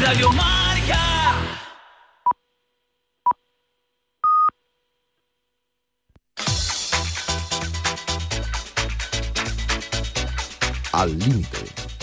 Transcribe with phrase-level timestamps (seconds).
[0.00, 1.34] Radio Marca.
[10.92, 11.58] Al límite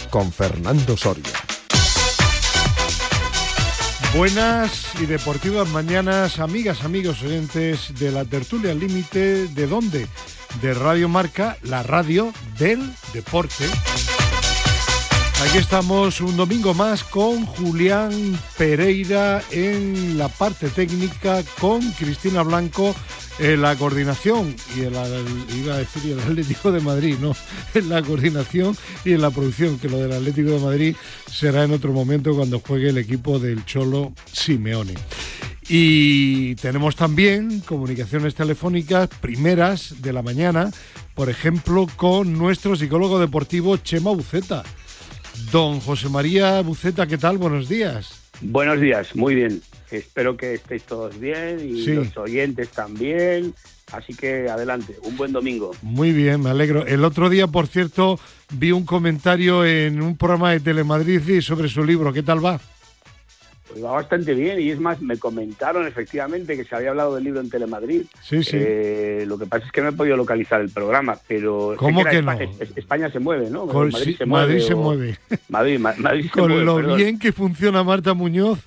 [0.09, 1.23] con Fernando Soria.
[4.15, 10.07] Buenas y deportivas mañanas, amigas, amigos oyentes de la tertulia al límite, ¿de dónde?
[10.61, 12.81] De Radio Marca, la radio del
[13.13, 13.65] deporte.
[15.41, 22.95] Aquí estamos un domingo más con Julián Pereira en la parte técnica, con Cristina Blanco
[23.39, 25.05] en la coordinación y en la,
[25.53, 27.35] iba a decir el Atlético de Madrid, no,
[27.73, 30.95] en la coordinación y en la producción, que lo del Atlético de Madrid
[31.29, 34.93] será en otro momento cuando juegue el equipo del Cholo Simeone.
[35.67, 40.71] Y tenemos también comunicaciones telefónicas primeras de la mañana,
[41.13, 44.63] por ejemplo, con nuestro psicólogo deportivo Chema Buceta.
[45.51, 47.37] Don José María Buceta, ¿qué tal?
[47.37, 48.21] Buenos días.
[48.41, 49.61] Buenos días, muy bien.
[49.91, 51.93] Espero que estéis todos bien y Sí.
[51.93, 53.53] los oyentes también.
[53.91, 55.71] Así que adelante, un buen domingo.
[55.83, 56.85] Muy bien, me alegro.
[56.85, 58.19] El otro día, por cierto,
[58.53, 62.11] vi un comentario en un programa de Telemadrid sobre su libro.
[62.11, 62.59] ¿Qué tal va?
[63.75, 67.25] Pues va bastante bien y es más, me comentaron efectivamente que se había hablado del
[67.25, 68.03] libro en Telemadrid.
[68.23, 68.51] Sí, sí.
[68.57, 71.73] Eh, lo que pasa es que no he podido localizar el programa, pero...
[71.77, 72.31] ¿Cómo que no?
[72.31, 73.67] es- es- España se mueve, ¿no?
[73.67, 74.47] Con- Madrid sí, se mueve.
[74.47, 75.19] Madrid se o- mueve.
[75.49, 76.97] Madrid, Ma- Madrid se Con mueve, lo perdón.
[76.99, 78.59] bien que funciona Marta Muñoz.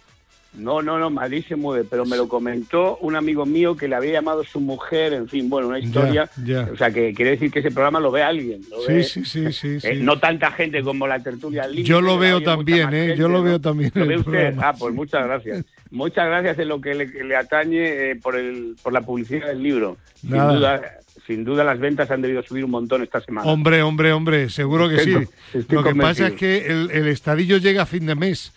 [0.58, 3.94] No, no, no, Madrid se mueve, pero me lo comentó un amigo mío que le
[3.94, 6.28] había llamado su mujer, en fin, bueno, una historia.
[6.44, 6.68] ya.
[6.72, 8.60] O sea, que quiere decir que ese programa lo ve alguien.
[8.70, 9.68] lo Sí, ve- sí, sí, sí.
[9.82, 10.02] Eh, sí.
[10.02, 13.06] no tanta gente como la tertulia al Yo lo veo también, ¿eh?
[13.06, 13.44] gente, Yo lo ¿no?
[13.44, 14.30] veo también ¿Lo ve usted?
[14.30, 14.62] programa.
[14.68, 15.64] Ah, pues muchas gracias.
[15.90, 19.96] Muchas gracias en lo que le, atañe eh, por, el, por la publicidad del libro.
[20.20, 20.82] Sin duda,
[21.26, 23.48] sin duda las ventas han debido subir un montón esta semana.
[23.48, 25.10] Hombre, hombre, hombre, seguro que sí.
[25.12, 28.14] Estoy co- estoy Lo que pasa es que el, el estadillo llega a fin de
[28.16, 28.52] mes.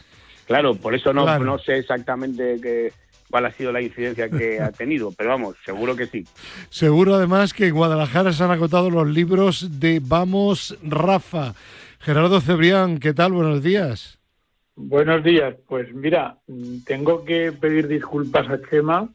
[0.52, 1.46] Claro, por eso no, Claro.
[1.46, 2.92] no sé exactamente qué,
[3.30, 6.26] cuál ha sido la incidencia que ha tenido, pero vamos, seguro que sí.
[6.70, 11.54] Seguro además que en Guadalajara se han agotado los libros de Vamos Rafa.
[12.02, 13.32] Gerardo Cebrián, ¿qué tal?
[13.32, 14.18] Buenos días.
[14.76, 15.56] Buenos días.
[15.70, 16.36] Pues mira,
[16.86, 19.08] tengo que pedir disculpas a Chema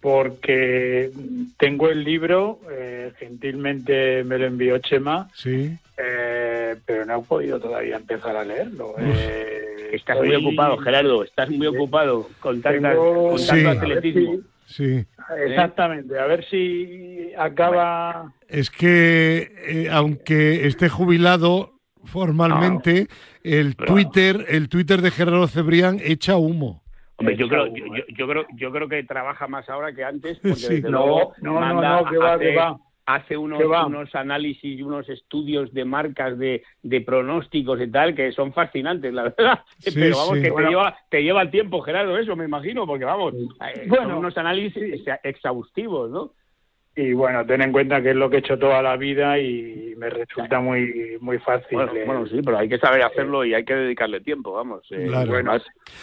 [0.00, 1.10] porque
[1.58, 5.76] tengo el libro, eh, gentilmente me lo envió Chema, Sí.
[5.96, 8.94] eh, pero no he podido todavía empezar a leerlo.
[8.98, 13.48] Eh, Estás estoy- muy ocupado, Gerardo, estás muy ocupado con, tantas, Tengo- con Sí.
[13.48, 14.38] tanto atletismo.
[14.66, 15.04] Sí.
[15.46, 18.32] Exactamente, a ver si acaba...
[18.48, 21.74] Es que eh, aunque esté jubilado
[22.04, 23.08] formalmente,
[23.42, 26.82] el Twitter, el Twitter de Gerardo Cebrián echa humo.
[27.20, 27.66] Hombre, yo creo,
[28.16, 30.74] yo, creo, yo creo que trabaja más ahora que antes, porque Sí.
[30.76, 32.76] desde No, luego no, no, manda- no, que va, hace, que va.
[33.06, 33.86] hace unos, va.
[33.86, 39.12] unos análisis y unos estudios de marcas de, de pronósticos y tal que son fascinantes,
[39.12, 39.60] la verdad.
[39.78, 40.42] Sí, Pero vamos, sí.
[40.42, 40.68] que Bueno.
[40.68, 44.08] te lleva, te lleva tiempo, Gerardo, eso me imagino, porque vamos, eh, Bueno.
[44.08, 46.32] son unos análisis exhaustivos, ¿no?
[47.02, 49.94] Y bueno, ten en cuenta que es lo que he hecho toda la vida y
[49.96, 51.68] me resulta muy muy fácil.
[51.78, 54.86] Bueno, eh, bueno, sí, pero hay que saber hacerlo y hay que dedicarle tiempo, vamos.
[54.90, 55.30] eh, Claro.
[55.30, 55.60] bueno, eh,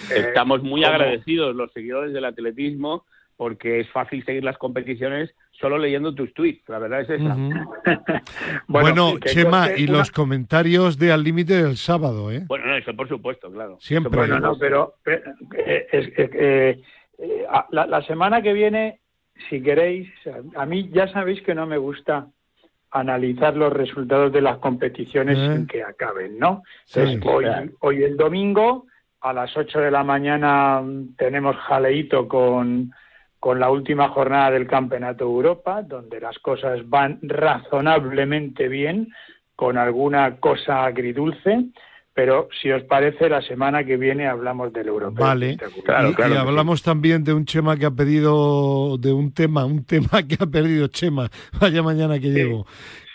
[0.09, 0.93] estamos muy ¿cómo?
[0.93, 6.67] agradecidos los seguidores del atletismo porque es fácil seguir las competiciones solo leyendo tus tweets,
[6.69, 7.35] la verdad es esa.
[8.67, 12.43] Bueno, Chema, y una- los comentarios de Al Límite del sábado, ¿eh?
[12.47, 13.77] Bueno, no, eso por supuesto, claro.
[13.79, 14.15] Siempre.
[14.17, 15.21] Bueno, no, pero eh,
[15.91, 16.81] eh, eh,
[17.71, 18.99] la, la semana que viene,
[19.49, 20.09] si queréis,
[20.55, 22.27] a mí ya sabéis que no me gusta
[22.91, 26.63] analizar los resultados de las competiciones sin que acaben, ¿no?
[26.85, 27.01] Sí.
[27.01, 28.85] Entonces, hoy, hoy el domingo,
[29.21, 32.91] a las 8 de la mañana, mm, tenemos jaleíto con,
[33.39, 39.09] con la última jornada del Campeonato Europa, donde las cosas van razonablemente bien,
[39.55, 41.65] con alguna cosa agridulce.
[42.17, 45.23] Pero si os parece, la semana que viene hablamos del Europeo.
[45.23, 45.55] Vale.
[45.85, 46.39] Claro, y, claro y sí.
[46.39, 50.47] hablamos también de un Chema que ha pedido, de un tema, un tema que ha
[50.47, 51.29] perdido Chema,
[51.61, 52.65] vaya mañana que llevo,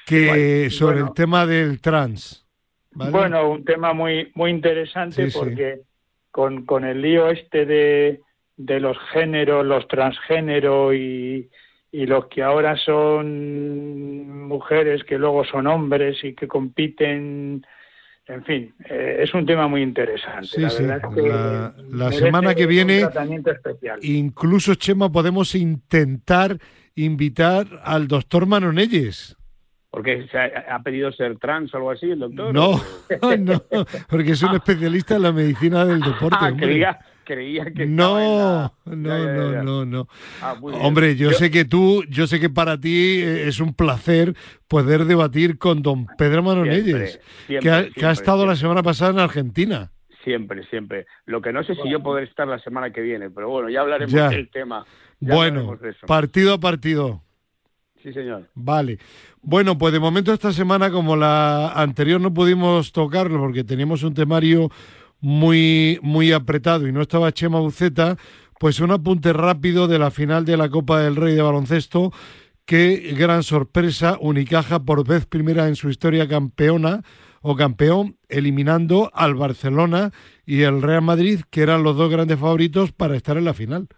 [0.06, 1.08] que sobre bueno.
[1.08, 2.46] el tema del trans.
[2.92, 3.10] ¿vale?
[3.10, 5.80] Bueno, un tema muy muy interesante Sí, porque
[6.30, 8.20] con, con el lío este de,
[8.56, 11.50] de los géneros, los transgénero y,
[11.90, 17.66] y los que ahora son mujeres que luego son hombres y que compiten,
[18.28, 20.46] en fin, eh, es un tema muy interesante.
[20.46, 20.82] Sí, la sí.
[20.84, 23.02] verdad es que La- la merece semana que viene-.
[24.02, 26.58] Incluso, Chema, podemos intentar
[26.94, 29.36] invitar al doctor Manonelles.
[29.90, 32.54] Porque se ha, ha pedido ser trans o algo así, el doctor.
[32.54, 32.80] No,
[33.38, 33.62] no,
[34.08, 36.38] porque es un especialista en la medicina del deporte.
[36.40, 36.66] Ah, hombre.
[36.66, 39.62] creía, creía que No, no, en la- Ya, ya, no, ya.
[39.62, 40.08] no, no.
[40.40, 40.74] Ah, bien.
[40.82, 44.34] Hombre, yo, sé que tú, yo sé que para ti eh, es un placer
[44.68, 48.60] poder debatir con don Pedro Manonelles, Siempre, que, ha, siempre, que ha estado la siempre.
[48.60, 49.90] semana pasada en Argentina.
[50.24, 51.06] Siempre, siempre.
[51.26, 53.80] Lo que no sé si yo podré estar la semana que viene, pero bueno, ya
[53.80, 54.84] hablaremos del tema.
[55.20, 55.76] bueno,
[56.06, 57.22] partido a partido.
[58.02, 58.48] Sí, señor.
[58.54, 58.98] Vale.
[59.42, 64.12] Bueno, pues de momento esta semana, como la anterior no pudimos tocarlo porque teníamos un
[64.14, 64.70] temario
[65.22, 68.16] muy, muy apretado y no estaba Chema Buceta,
[68.60, 72.12] pues un apunte rápido de la final de la Copa del Rey de baloncesto.
[72.66, 77.02] Qué gran sorpresa, Unicaja por vez primera en su historia campeona
[77.40, 80.10] o campeón, eliminando al Barcelona
[80.44, 83.88] y el Real Madrid, que eran los dos grandes favoritos para estar en la final.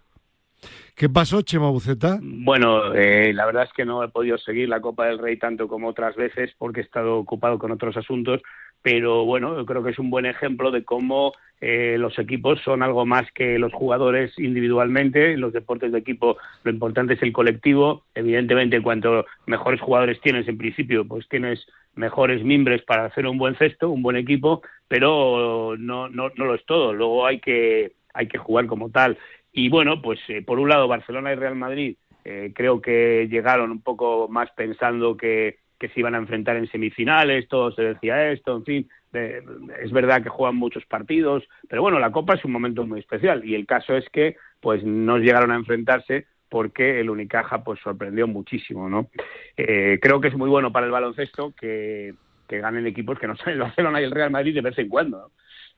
[0.95, 2.19] ¿Qué pasó, Chema Buceta?
[2.21, 5.67] Bueno, eh, la verdad es que no he podido seguir la Copa del Rey tanto
[5.67, 8.41] como otras veces porque he estado ocupado con otros asuntos,
[8.85, 12.83] pero bueno, yo creo que es un buen ejemplo de cómo eh, los equipos son
[12.83, 15.33] algo más que los jugadores individualmente.
[15.33, 18.03] En los deportes de equipo lo importante es el colectivo.
[18.13, 21.65] Evidentemente, cuanto mejores jugadores tienes en principio, pues tienes
[21.95, 26.53] mejores mimbres para hacer un buen cesto, un buen equipo, pero no, no, no lo
[26.53, 26.93] es todo.
[26.93, 29.17] Luego hay que, hay que jugar como tal.
[29.51, 33.71] Y bueno, pues eh, por un lado Barcelona y Real Madrid eh, creo que llegaron
[33.71, 38.31] un poco más pensando que, que se iban a enfrentar en semifinales, todo se decía
[38.31, 42.51] esto, en fin, es verdad que juegan muchos partidos, pero bueno, la Copa es un
[42.51, 47.09] momento muy especial y el caso es que pues no llegaron a enfrentarse porque el
[47.09, 49.09] Unicaja pues sorprendió muchísimo, ¿no?
[49.57, 52.13] Eh, creo que es muy bueno para el baloncesto que,
[52.47, 54.89] que ganen equipos que no son el Barcelona y el Real Madrid de vez en
[54.89, 55.31] cuando, ¿no?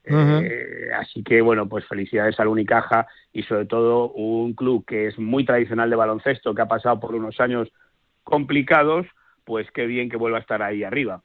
[0.10, 5.20] Eh, así que bueno, pues felicidades al Unicaja y sobre todo un club que es
[5.20, 7.70] muy tradicional de baloncesto, que ha pasado por unos años
[8.24, 9.06] complicados,
[9.48, 11.24] pues qué bien que vuelva a estar ahí arriba.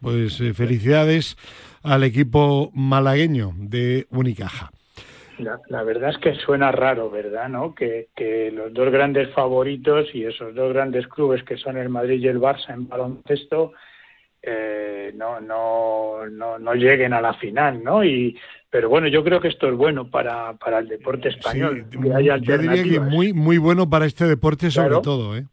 [0.00, 1.36] Pues eh, felicidades
[1.82, 4.70] al equipo malagueño de Unicaja.
[5.38, 7.48] La, verdad es que suena raro, ¿verdad?
[7.48, 7.74] ¿No?
[7.74, 12.20] Que, que, los dos grandes favoritos y esos dos grandes clubes que son el Madrid
[12.20, 13.72] y el Barça en baloncesto
[14.40, 18.04] eh, no, no, no, no lleguen a la final, ¿no?
[18.04, 18.38] Y,
[18.70, 21.86] pero bueno, yo creo que esto es bueno para, para el deporte español.
[21.90, 25.46] yo diría que muy, muy bueno para este deporte sobre todo, ¿eh?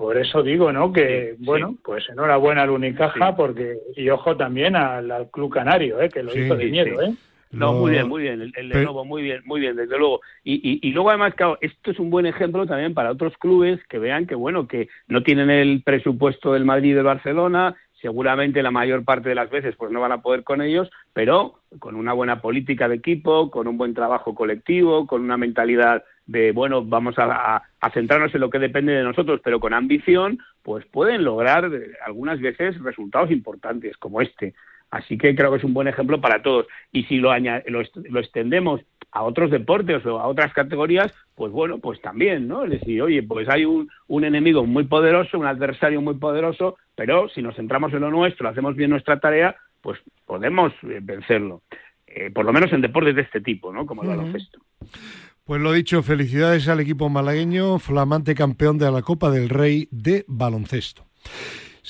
[0.00, 0.94] Por eso digo, ¿no?
[0.94, 6.08] Que, bueno, pues enhorabuena al Unicaja, porque, y ojo también al, Club Canario, ¿eh?
[6.08, 7.12] Que lo hizo de miedo, ¿eh?
[7.50, 10.22] No, muy bien, muy bien, el, el Lenovo, muy bien, muy bien, desde luego.
[10.42, 13.78] Y, y, y, luego además, claro, esto es un buen ejemplo también para otros clubes
[13.90, 18.62] que vean que, bueno, que no tienen el presupuesto del Madrid y del Barcelona, seguramente
[18.62, 21.94] la mayor parte de las veces pues no van a poder con ellos, pero con
[21.94, 26.84] una buena política de equipo, con un buen trabajo colectivo, con una mentalidad de, bueno,
[26.84, 27.62] vamos a,
[27.92, 32.40] centrarnos en lo que depende de nosotros, pero con ambición, pues pueden lograr eh, algunas
[32.40, 34.54] veces resultados importantes como este.
[34.90, 36.66] Así que creo que es un buen ejemplo para todos.
[36.92, 38.80] Y si lo, lo, lo extendemos
[39.12, 42.64] a otros deportes o a otras categorías, pues bueno, pues también, ¿no?
[42.64, 47.28] Es decir, oye, pues hay un, un enemigo muy poderoso, un adversario muy poderoso, pero
[47.28, 51.62] si nos centramos en lo nuestro, hacemos bien nuestra tarea, pues podemos eh, vencerlo.
[52.06, 53.86] Eh, por lo menos en deportes de este tipo, ¿no?
[53.86, 54.60] Como el baloncesto.
[55.44, 60.24] Pues lo dicho, felicidades al equipo malagueño, flamante campeón de la Copa del Rey de
[60.28, 61.06] baloncesto.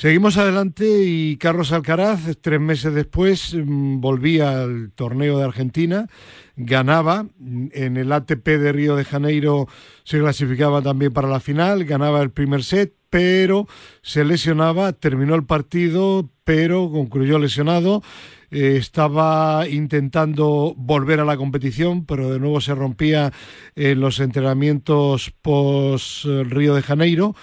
[0.00, 6.06] Seguimos adelante y Carlos Alcaraz, tres meses después, mm, volvía al torneo de Argentina,
[6.56, 9.68] ganaba mm, en el ATP de Río de Janeiro,
[10.04, 13.68] se clasificaba también para la final, ganaba el primer set, pero
[14.00, 18.02] se lesionaba, terminó el partido, pero concluyó lesionado.
[18.50, 23.34] Eh, estaba intentando volver a la competición, pero de nuevo se rompía
[23.76, 27.34] en los entrenamientos post eh, Río de Janeiro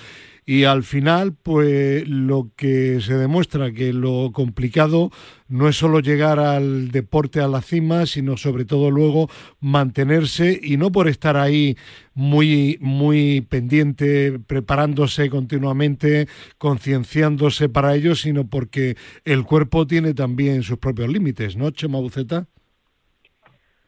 [0.50, 5.12] y al final pues lo que se demuestra que lo complicado
[5.50, 10.78] no es solo llegar al deporte a la cima, sino sobre todo luego mantenerse y
[10.78, 11.76] no por estar ahí
[12.14, 20.78] muy muy pendiente, preparándose continuamente, concienciándose para ello, sino porque el cuerpo tiene también sus
[20.78, 22.48] propios límites, ¿no, Chema Buceta?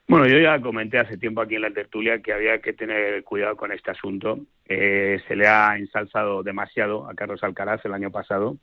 [0.09, 3.55] Bueno, yo ya comenté hace tiempo aquí en la tertulia que había que tener cuidado
[3.55, 4.39] con este asunto.
[4.65, 8.57] Eh, se le ha ensalzado demasiado a Carlos Alcaraz el año pasado,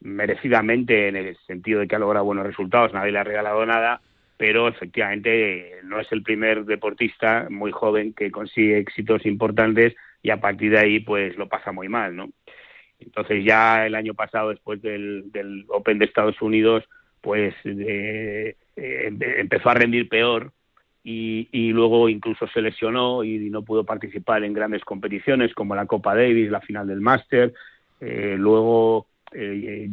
[0.00, 4.00] merecidamente en el sentido de que ha logrado buenos resultados, nadie le ha regalado nada,
[4.38, 10.40] pero efectivamente no es el primer deportista muy joven que consigue éxitos importantes y a
[10.40, 12.30] partir de ahí pues lo pasa muy mal, ¿no?
[12.98, 16.88] Entonces ya el año pasado, después del, del Open de Estados Unidos,
[17.20, 20.54] pues eh, eh, empezó a rendir peor
[21.04, 26.14] y, luego incluso se lesionó y no pudo participar en grandes competiciones como la Copa
[26.14, 27.54] Davis, la final del Máster.
[28.00, 29.88] Eh, luego eh,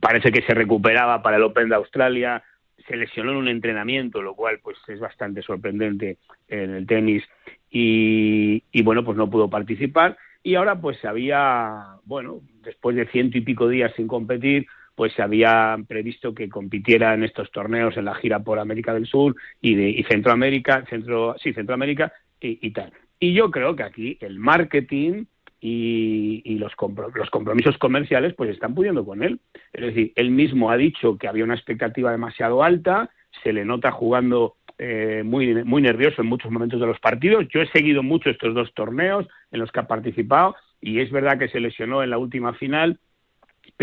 [0.00, 2.42] parece que se recuperaba para el Open de Australia,
[2.88, 7.24] se lesionó en un entrenamiento, lo cual pues es bastante sorprendente en el tenis.
[7.70, 10.16] Y, y bueno pues no pudo participar.
[10.42, 14.66] Y ahora pues había bueno después de ciento y pico días sin competir
[15.02, 19.08] pues se había previsto que compitiera en estos torneos en la gira por América del
[19.08, 22.92] Sur y, de, y Centroamérica, centro, sí, Centroamérica y, tal.
[23.18, 25.24] Y yo creo que aquí el marketing
[25.60, 26.70] y, los,
[27.16, 29.40] los, compromisos comerciales pues están pudiendo con él.
[29.72, 33.10] Es decir, él mismo ha dicho que había una expectativa demasiado alta,
[33.42, 37.48] se le nota jugando eh, muy, muy nervioso en muchos momentos de los partidos.
[37.52, 41.40] Yo he seguido mucho estos dos torneos en los que ha participado y es verdad
[41.40, 43.00] que se lesionó en la última final,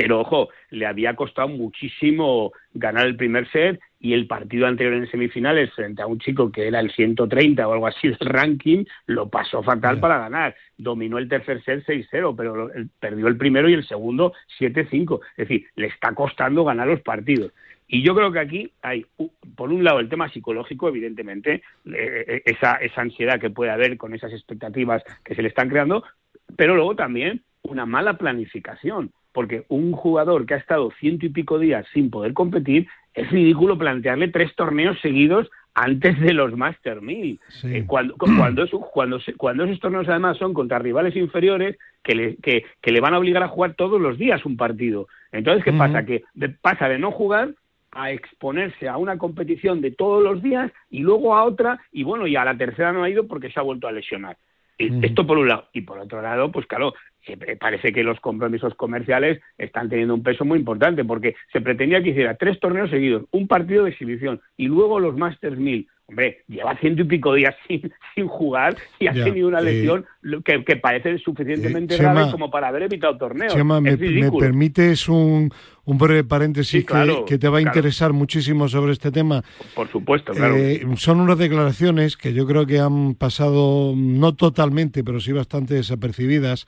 [0.01, 5.11] pero ojo, le había costado muchísimo ganar el primer set y el partido anterior en
[5.11, 9.27] semifinales frente a un chico que era el 130 o algo así del ranking, lo
[9.27, 10.55] pasó fatal para ganar.
[10.77, 15.19] Dominó el tercer set 6-0, pero perdió el primero y el segundo 7-5.
[15.31, 17.51] Es decir, le está costando ganar los partidos.
[17.85, 19.05] Y yo creo que aquí hay,
[19.57, 23.97] por un lado, el tema psicológico, evidentemente, eh, eh, esa, esa ansiedad que puede haber
[23.97, 26.05] con esas expectativas que se le están creando,
[26.55, 31.59] pero luego también una mala planificación, porque un jugador que ha estado ciento y pico
[31.59, 37.39] días sin poder competir, es ridículo plantearle tres torneos seguidos antes de los Master 1000.
[37.63, 42.65] Eh, cuando, cuando, cuando, cuando, esos torneos además son contra rivales inferiores que le, que,
[42.81, 45.07] que le van a obligar a jugar todos los días un partido.
[45.31, 46.05] Entonces, ¿qué pasa?
[46.05, 46.23] Que
[46.61, 47.53] pasa de no jugar
[47.91, 52.27] a exponerse a una competición de todos los días y luego a otra y bueno,
[52.27, 54.37] y a la tercera no ha ido porque se ha vuelto a lesionar.
[54.79, 55.67] Esto por un lado.
[55.73, 56.93] Y por otro lado, pues claro,
[57.59, 62.11] parece que los compromisos comerciales están teniendo un peso muy importante porque se pretendía que
[62.11, 66.75] hiciera tres torneos seguidos, un partido de exhibición y luego los Masters 1000 hombre, lleva
[66.77, 70.05] ciento y pico días sin, sin jugar y ha tenido una eh, lesión
[70.43, 73.55] que, que, parece suficientemente eh, grave como para haber evitado torneos.
[73.63, 73.97] me,
[74.31, 75.51] permites un,
[75.85, 76.85] un breve paréntesis
[77.25, 79.43] que, te va a interesar muchísimo sobre este tema?
[79.75, 80.55] Por supuesto, claro.
[80.55, 85.75] Eh, son unas declaraciones que yo creo que han pasado, no totalmente, pero sí bastante
[85.75, 86.67] desapercibidas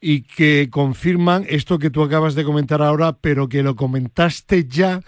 [0.00, 5.00] y que confirman esto que tú acabas de comentar ahora, pero que lo comentaste ya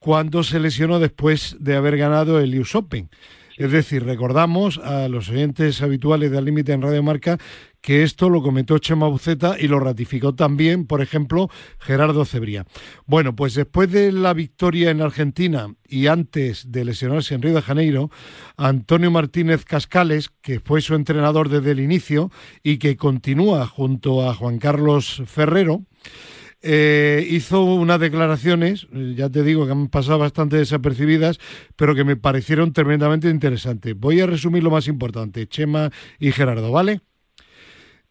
[0.00, 3.10] cuando se lesionó después de haber ganado el US Open.
[3.58, 7.38] Es decir, recordamos a los oyentes habituales de Al Límite en Radio Marca
[7.82, 12.64] que esto lo comentó Chema Buceta y lo ratificó también, por ejemplo, Gerardo Cebría.
[13.06, 17.62] Bueno, pues después de la victoria en Argentina y antes de lesionarse en Río de
[17.62, 18.10] Janeiro,
[18.56, 22.30] Antonio Martínez Cascales, que fue su entrenador desde el inicio
[22.62, 25.82] y que continúa junto a Juan Carlos Ferrero,
[26.62, 31.38] eh, hizo unas declaraciones, eh, ya te digo que han pasado bastante desapercibidas,
[31.76, 33.98] pero que me parecieron tremendamente interesantes.
[33.98, 37.00] Voy a resumir lo más importante, Chema y Gerardo, ¿vale?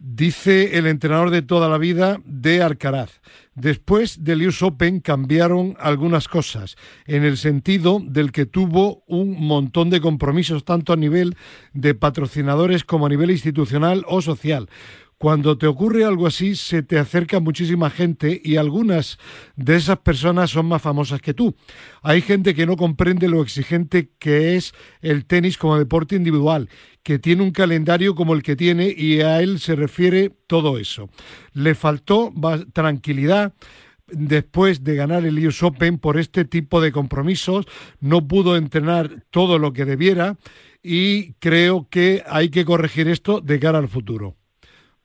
[0.02, 3.20] Dice el entrenador de toda la vida de Alcaraz.
[3.54, 9.90] Después del US Open cambiaron algunas cosas, en el sentido del que tuvo un montón
[9.90, 11.36] de compromisos tanto a nivel
[11.74, 14.70] de patrocinadores como a nivel institucional o social.
[15.20, 19.20] Cuando te ocurre algo así, se te acerca muchísima gente y algunas
[19.58, 21.58] de esas personas son más famosas que tú.
[22.02, 26.70] Hay gente que no comprende lo exigente que es el tenis como deporte individual,
[27.04, 31.10] que tiene un calendario como el que tiene y a él se refiere todo eso.
[31.52, 32.34] Le faltó
[32.72, 33.54] tranquilidad
[34.08, 37.66] después de ganar el US Open por este tipo de compromisos,
[38.00, 40.38] no pudo entrenar todo lo que debiera
[40.82, 44.39] y creo que hay que corregir esto de cara al futuro.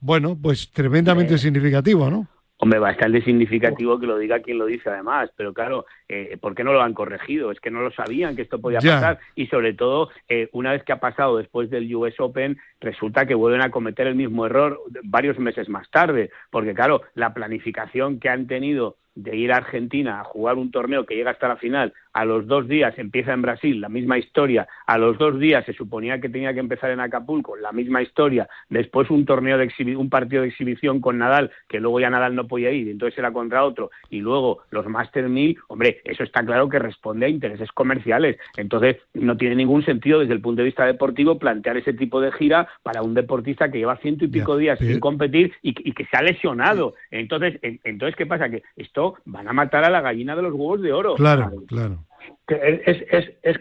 [0.06, 2.26] Bueno, pues tremendamente significativo, ¿no?
[2.58, 6.62] Hombre, bastante significativo que lo diga quien lo dice además, pero claro, eh, ¿por qué
[6.62, 7.50] no lo han corregido?
[7.50, 10.82] Es que no lo sabían que esto podía pasar y sobre todo, eh, una vez
[10.84, 14.78] que ha pasado después del US Open, resulta que vuelven a cometer el mismo error
[15.04, 20.20] varios meses más tarde, porque claro, la planificación que han tenido de ir a Argentina
[20.20, 23.42] a jugar un torneo que llega hasta la final, a los dos días empieza en
[23.42, 27.00] Brasil, la misma historia, a los dos días se suponía que tenía que empezar en
[27.00, 31.80] Acapulco, la misma historia, después un torneo de un partido de exhibición con Nadal, que
[31.80, 35.58] luego ya Nadal no podía ir, entonces era contra otro, y luego los Master 1000,
[35.68, 40.34] hombre, eso está claro que responde a intereses comerciales, entonces no tiene ningún sentido desde
[40.34, 43.96] el punto de vista deportivo plantear ese tipo de gira para un deportista que lleva
[43.96, 46.94] ciento y pico días sin competir y, que se ha lesionado.
[47.10, 48.48] Entonces, entonces, ¿qué pasa?
[48.48, 51.14] Que esto van a matar a la gallina de los huevos de oro.
[51.14, 52.04] Claro, claro.
[52.46, 53.58] Es, es, es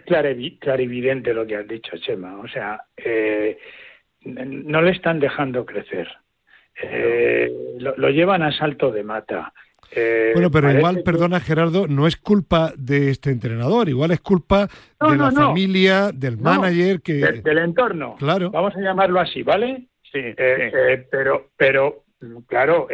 [0.59, 2.39] clarividente lo que has dicho, Chema.
[2.39, 3.57] O sea, eh,
[4.25, 6.07] no le están dejando crecer.
[6.81, 9.53] Eh, lo, llevan a salto de mata.
[9.95, 14.67] Eh, bueno, pero igual, perdona Gerardo, no es culpa de este entrenador, igual es culpa
[14.99, 18.15] de la familia, del manager, que del entorno.
[18.17, 18.49] Claro.
[18.49, 19.87] Vamos a llamarlo así, ¿vale?
[20.11, 20.19] Sí.
[21.11, 22.03] pero, pero,
[22.47, 22.87] claro,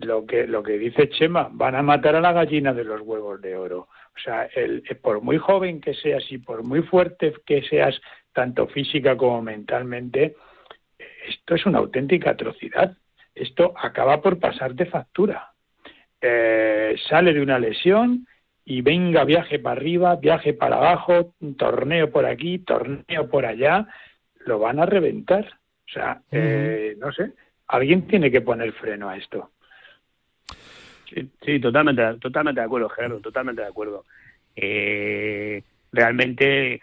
[0.00, 3.40] lo que lo que dice Chema, van a matar a la gallina de los huevos
[3.40, 3.88] de oro.
[4.14, 8.00] O sea, el, eh, por muy joven que seas y por muy fuerte que seas,
[8.32, 10.36] tanto física como mentalmente,
[11.26, 12.96] esto es una auténtica atrocidad.
[13.34, 15.48] Esto acaba por pasar de factura.
[16.20, 18.26] eh, sale de una lesión
[18.64, 23.88] y venga, viaje para arriba, viaje para abajo, torneo por aquí, torneo por allá,
[24.46, 25.44] lo van a reventar.
[25.88, 27.32] O sea, eh, no sé,
[27.66, 29.51] alguien tiene que poner freno a esto.
[31.44, 34.04] Sí, totalmente, totalmente de acuerdo, Gerardo, totalmente de acuerdo.
[34.56, 36.80] Eh, realmente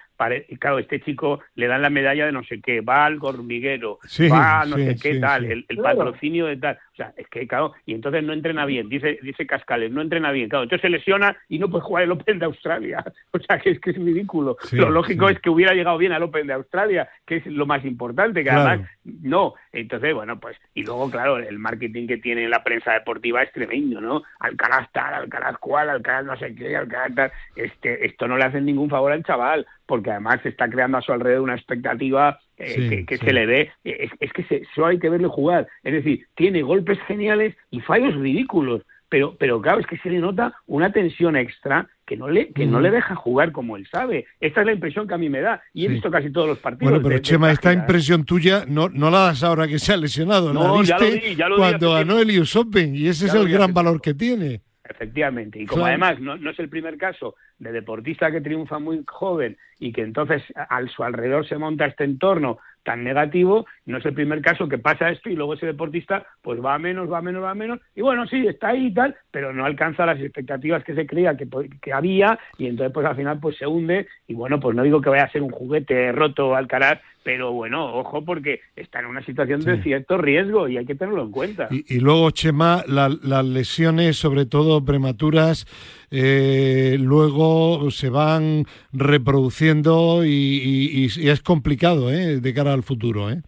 [0.60, 4.00] claro, este chico le dan la medalla de no sé qué, va al hormiguero,
[4.32, 6.78] va a no sé qué tal, el, patrocinio de tal.
[6.94, 10.32] O sea, es que, claro, y entonces no entrena bien, dice dice Cascales, no entrena
[10.32, 13.04] bien, claro, entonces se lesiona y no puede jugar el Open de Australia.
[13.32, 14.58] O sea, que es que es ridículo.
[14.72, 17.86] lo lógico es que hubiera llegado bien al Open de Australia, que es lo más
[17.86, 19.54] importante, que además, no.
[19.72, 24.02] Entonces, bueno, pues, y luego, claro, el marketing que tiene la prensa deportiva es tremendo,
[24.02, 24.24] ¿no?
[24.40, 27.32] Alcaraz tal, Alcaraz cual, Alcaraz no sé qué, Alcaraz tal.
[27.56, 31.02] Este, esto no le hace ningún favor al chaval porque además se está creando a
[31.02, 33.72] su alrededor una expectativa eh, que, se le ve.
[33.84, 35.68] Es, que se, solo hay que verle jugar.
[35.84, 38.84] Es decir, tiene golpes geniales y fallos ridículos.
[39.10, 42.68] Pero, pero claro, es que se le nota una tensión extra que no le que
[42.68, 44.28] no le deja jugar como él sabe.
[44.40, 46.60] Esta es la impresión que a mí me da y he visto casi todos los
[46.60, 46.92] partidos.
[46.92, 50.54] Bueno, pero Chema, esta impresión tuya no, no la das ahora que se ha lesionado,
[50.54, 54.14] no, la viste cuando ganó el US Open y ese es el gran valor que
[54.14, 54.62] tiene.
[54.90, 59.04] Efectivamente, y como además no, no, es el primer caso de deportista que triunfa muy
[59.06, 64.06] joven y que entonces a su alrededor se monta este entorno tan negativo, no es
[64.06, 67.20] el primer caso que pasa esto y luego ese deportista pues va a menos, va
[67.20, 70.08] a menos, va a menos, y bueno, sí, está ahí y tal, pero no alcanza
[70.08, 71.48] las expectativas que se creía que,
[71.80, 74.08] que había y entonces pues al final pues se hunde.
[74.28, 77.94] Y bueno, pues no digo que vaya a ser un juguete roto Alcaraz, pero bueno,
[77.96, 81.68] ojo porque está en una situación de cierto riesgo y hay que tenerlo en cuenta.
[81.70, 85.66] Y, luego, Chema, las lesiones, sobre todo prematuras,
[86.12, 92.40] eh, luego se van reproduciendo y, es complicado ¿eh?
[92.40, 93.30] de cara al futuro.
[93.30, 93.42] ¿eh?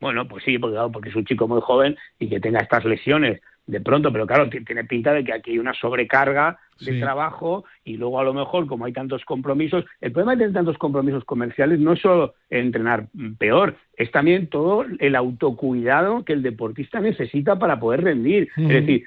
[0.00, 3.40] Bueno, pues sí, porque, porque es un chico muy joven y que tenga estas lesiones
[3.66, 7.96] de pronto, pero claro, tiene pinta de que aquí hay una sobrecarga de trabajo y
[7.96, 11.78] luego a lo mejor, como hay tantos compromisos, el problema de tener tantos compromisos comerciales
[11.78, 13.06] no es solo entrenar
[13.38, 18.48] peor, es también todo el autocuidado que el deportista necesita para poder rendir.
[18.56, 19.06] Es decir,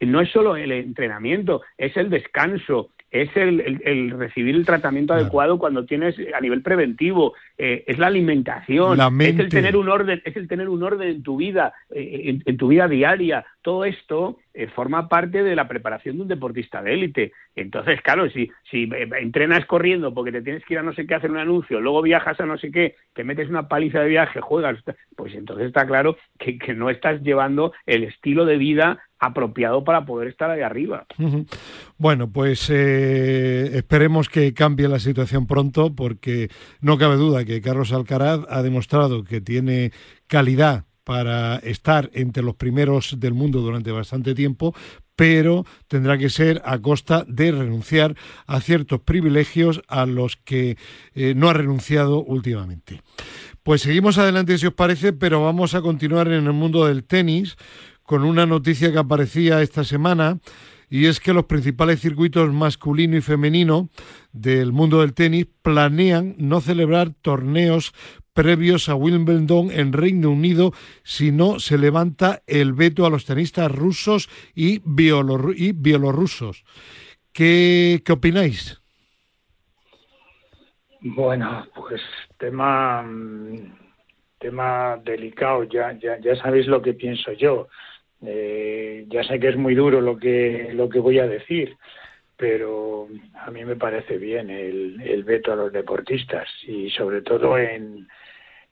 [0.00, 5.84] no es solo el entrenamiento, es el descanso, es el, recibir el tratamiento adecuado cuando
[5.84, 10.48] tienes a nivel preventivo, eh, es la alimentación, es el tener un orden, es el
[10.48, 13.44] tener un orden en tu vida, eh, en, tu vida diaria.
[13.60, 17.32] Todo esto eh, forma parte de la preparación de un deportista de élite.
[17.54, 18.88] Entonces, claro, si, si
[19.20, 22.00] entrenas corriendo porque te tienes que ir a no sé qué hacer un anuncio, luego
[22.00, 24.78] viajas a no sé qué, te metes una paliza de viaje, juegas,
[25.14, 30.04] pues entonces está claro que, que no estás llevando el estilo de vida apropiado para
[30.04, 31.06] poder estar ahí arriba.
[31.96, 37.92] Bueno, pues eh, esperemos que cambie la situación pronto porque no cabe duda que Carlos
[37.92, 39.92] Alcaraz ha demostrado que tiene
[40.26, 44.74] calidad para estar entre los primeros del mundo durante bastante tiempo,
[45.14, 50.76] pero tendrá que ser a costa de renunciar a ciertos privilegios a los que
[51.14, 53.02] eh, no ha renunciado últimamente.
[53.62, 57.56] Pues seguimos adelante si os parece, pero vamos a continuar en el mundo del tenis
[58.12, 60.38] con una noticia que aparecía esta semana
[60.90, 63.88] y es que los principales circuitos masculino y femenino
[64.32, 67.94] del mundo del tenis planean no celebrar torneos
[68.34, 70.72] previos a Wimbledon en Reino Unido
[71.04, 76.64] si no se levanta el veto a los tenistas rusos y, bielorrusos.
[77.32, 78.78] ¿Qué, ¿Qué opináis?
[81.00, 82.02] Bueno, pues
[82.36, 83.06] tema,
[84.38, 87.68] tema delicado, ya, ya, ya sabéis lo que pienso yo.
[88.24, 91.76] Eh, ya sé que es muy duro lo que, lo que voy a decir,
[92.36, 97.58] pero a mí me parece bien el, el veto a los deportistas y sobre todo
[97.58, 98.06] en,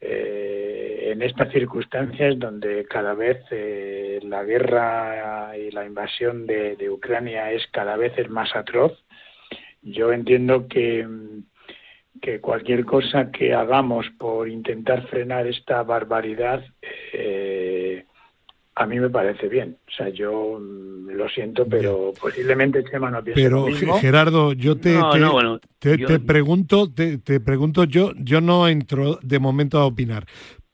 [0.00, 6.88] eh, en estas circunstancias donde cada vez eh, la guerra y la invasión de, de,
[6.88, 8.92] Ucrania es cada vez es más atroz.
[9.82, 11.06] Yo entiendo que,
[12.22, 16.64] que cualquier cosa que hagamos por intentar frenar esta barbaridad
[17.12, 17.69] eh,
[18.74, 19.76] a mí me parece bien.
[19.86, 23.66] O sea, yo mm, lo siento, pero posiblemente Chema no piensa Pero
[23.98, 24.98] Gerardo, yo te,
[25.78, 30.24] te, pregunto, te, pregunto yo, yo no entro de momento a opinar,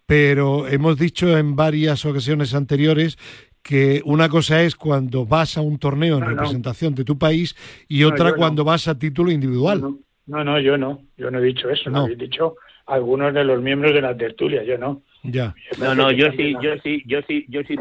[0.07, 3.19] pero hemos dicho en varias ocasiones anteriores
[3.63, 7.57] que una cosa es cuando vas a un torneo en representación de tu país
[7.89, 9.81] y otra cuando vas a título individual.
[10.27, 12.07] No, no, yo no, yo no he dicho eso, no.
[12.07, 12.57] he dicho
[12.87, 15.03] algunos de los miembros de la tertulia, yo no.
[15.23, 15.55] Ya.
[15.79, 17.77] No, no, yo sí, yo sí, yo sí, yo sí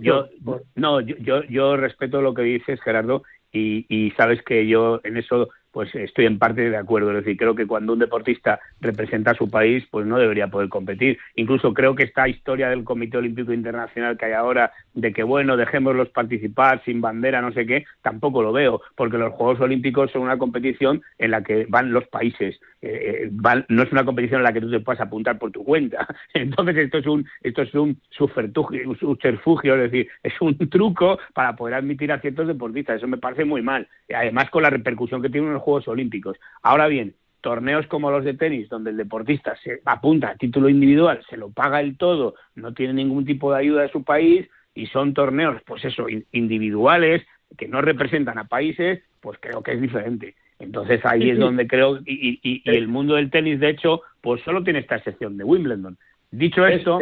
[0.00, 0.28] yo,
[0.74, 5.48] no, yo, yo, respeto lo que dices, Gerardo, y, y sabes que yo en eso
[5.74, 7.10] pues estoy en parte de acuerdo.
[7.10, 10.68] Es decir, creo que cuando un deportista representa a su país, pues no debería poder
[10.68, 11.18] competir.
[11.34, 15.56] Incluso creo que esta historia del Comité Olímpico Internacional que hay ahora, de que bueno,
[15.56, 20.22] dejémoslos participar sin bandera, no sé qué, tampoco lo veo, porque los Juegos Olímpicos son
[20.22, 22.60] una competición en la que van los países.
[22.86, 23.30] Eh,
[23.68, 26.06] no es una competición en la que tú te puedas apuntar por tu cuenta.
[26.34, 31.76] Entonces esto es un esto es un subterfugio, es decir, es un truco para poder
[31.76, 32.98] admitir a ciertos deportistas.
[32.98, 33.88] Eso me parece muy mal.
[34.14, 36.36] Además con la repercusión que tienen los Juegos Olímpicos.
[36.62, 41.24] Ahora bien, torneos como los de tenis, donde el deportista se apunta a título individual,
[41.30, 44.86] se lo paga el todo, no tiene ningún tipo de ayuda de su país y
[44.88, 47.22] son torneos, pues eso, individuales,
[47.56, 50.34] que no representan a países, pues creo que es diferente.
[50.64, 54.62] Entonces ahí es donde creo, y, y, el mundo del tenis, de hecho, pues solo
[54.64, 55.96] tiene esta excepción de Wimbledon.
[56.30, 56.98] Dicho esto,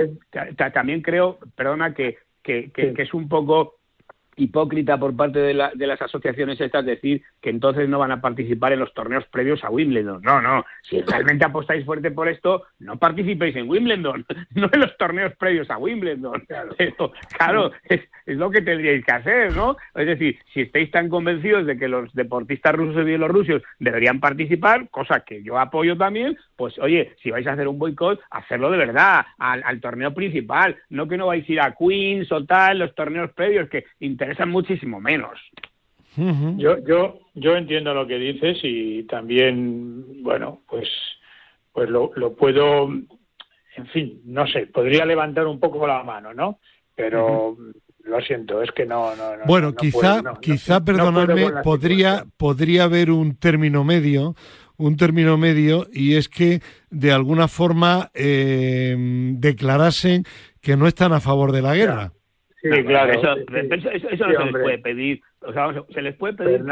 [0.75, 3.77] también creo, perdona, que, que, que, es un poco
[4.37, 8.73] hipócrita por parte de, de, las asociaciones estas decir que entonces no van a participar
[8.73, 10.23] en los torneos previos a Wimbledon.
[10.23, 10.64] No, no.
[10.83, 15.71] Si realmente apostáis fuerte por esto, no participéis en Wimbledon, no en los torneos previos
[15.71, 16.45] a Wimbledon.
[17.37, 19.77] Claro, es, es, lo que tendríais que hacer, ¿no?
[19.95, 24.88] Es decir, si estáis tan convencidos de que los deportistas rusos y bielorrusios deberían participar,
[24.90, 28.79] cosa que yo apoyo también, pues oye, si vais a hacer un boicot, hacerlo de
[28.79, 32.79] verdad, al, al torneo principal, no que no vais a ir a Queens o tal,
[32.79, 33.85] los torneos previos que
[34.23, 35.39] interesan muchísimo menos.
[36.17, 40.89] Yo, yo, yo entiendo lo que dices y también, bueno, pues,
[41.73, 46.59] pues lo, lo puedo, en fin, no sé, podría levantar un poco la mano, ¿no?
[46.95, 47.57] Pero
[48.05, 53.37] lo siento, es que no, no, no Bueno, quizá, quizá, perdonadme, podría, podría haber un
[53.37, 54.35] término medio,
[54.77, 58.95] un término medio, y es que de alguna forma eh,
[59.39, 60.25] declarasen
[60.61, 62.13] que no están a favor de la guerra.
[62.62, 63.12] Sí, claro.
[63.12, 65.20] Eso, eso, no se les puede pedir.
[65.40, 66.64] O sea, se les puede pedir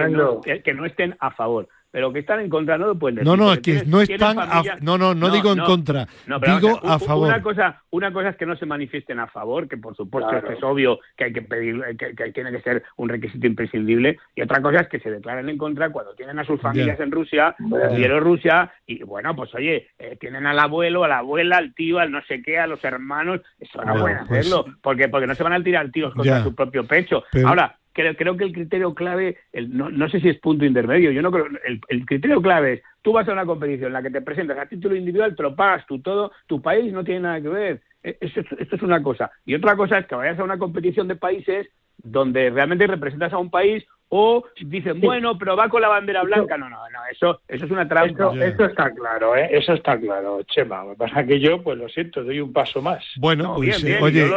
[0.62, 3.26] que no, estén a favor pero que están en contra no lo pueden decir.
[3.26, 7.28] No, no, que no están a, no, no, no, digo en contra, digo a favor.
[7.28, 10.62] Una cosa, una cosa es que no se manifiesten a favor, que por supuesto es
[10.62, 14.80] obvio que hay que pedir, que, tiene que ser un requisito imprescindible, y otra cosa
[14.80, 18.72] es que se declaren en contra cuando tienen a sus familias en Rusia, en Bielorrusia,
[18.86, 22.22] y bueno, pues oye, eh, tienen al abuelo, a la abuela, al tío, al no
[22.22, 25.54] sé qué, a los hermanos, eso no pueden pues hacerlo, porque porque no se van
[25.54, 27.24] a tirar tiros contra su propio pecho.
[27.44, 31.10] Ahora, creo, creo que el criterio clave, el, no, no, sé si es punto intermedio,
[31.10, 31.46] yo no creo,
[31.88, 34.66] el, criterio clave es, tú vas a una competición en la que te presentas a
[34.66, 37.82] título individual, te lo pagas tú todo, tu país no tiene nada que ver.
[38.02, 39.30] E, esto, esto es una cosa.
[39.44, 43.38] Y otra cosa es que vayas a una competición de países donde realmente representas a
[43.38, 46.58] un país o dicen, bueno, pero va con la bandera blanca.
[46.58, 48.32] No, no, no, eso, eso es una trampa.
[48.44, 49.48] Eso, está claro, ¿eh?
[49.52, 50.84] Eso está claro, Chema.
[50.84, 53.04] Lo que pasa es que yo, pues lo siento, doy un paso más.
[53.16, 54.28] Bueno, pues, eh, oye,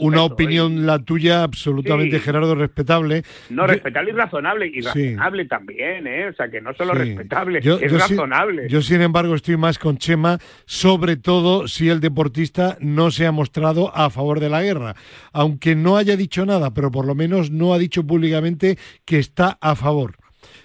[0.00, 3.22] una opinión la tuya absolutamente, Gerardo, respetable.
[3.48, 4.66] No, respetable y razonable.
[4.66, 6.28] Y razonable también, ¿eh?
[6.28, 8.68] O sea, que no solo respetable, es razonable.
[8.68, 13.32] yo, sin embargo, estoy más con Chema, sobre todo si el deportista no se ha
[13.32, 14.96] mostrado a favor de la guerra.
[15.32, 19.18] Aunque no haya dicho nada, pero por lo menos no ha dicho públicamente que que
[19.18, 20.16] está a favor.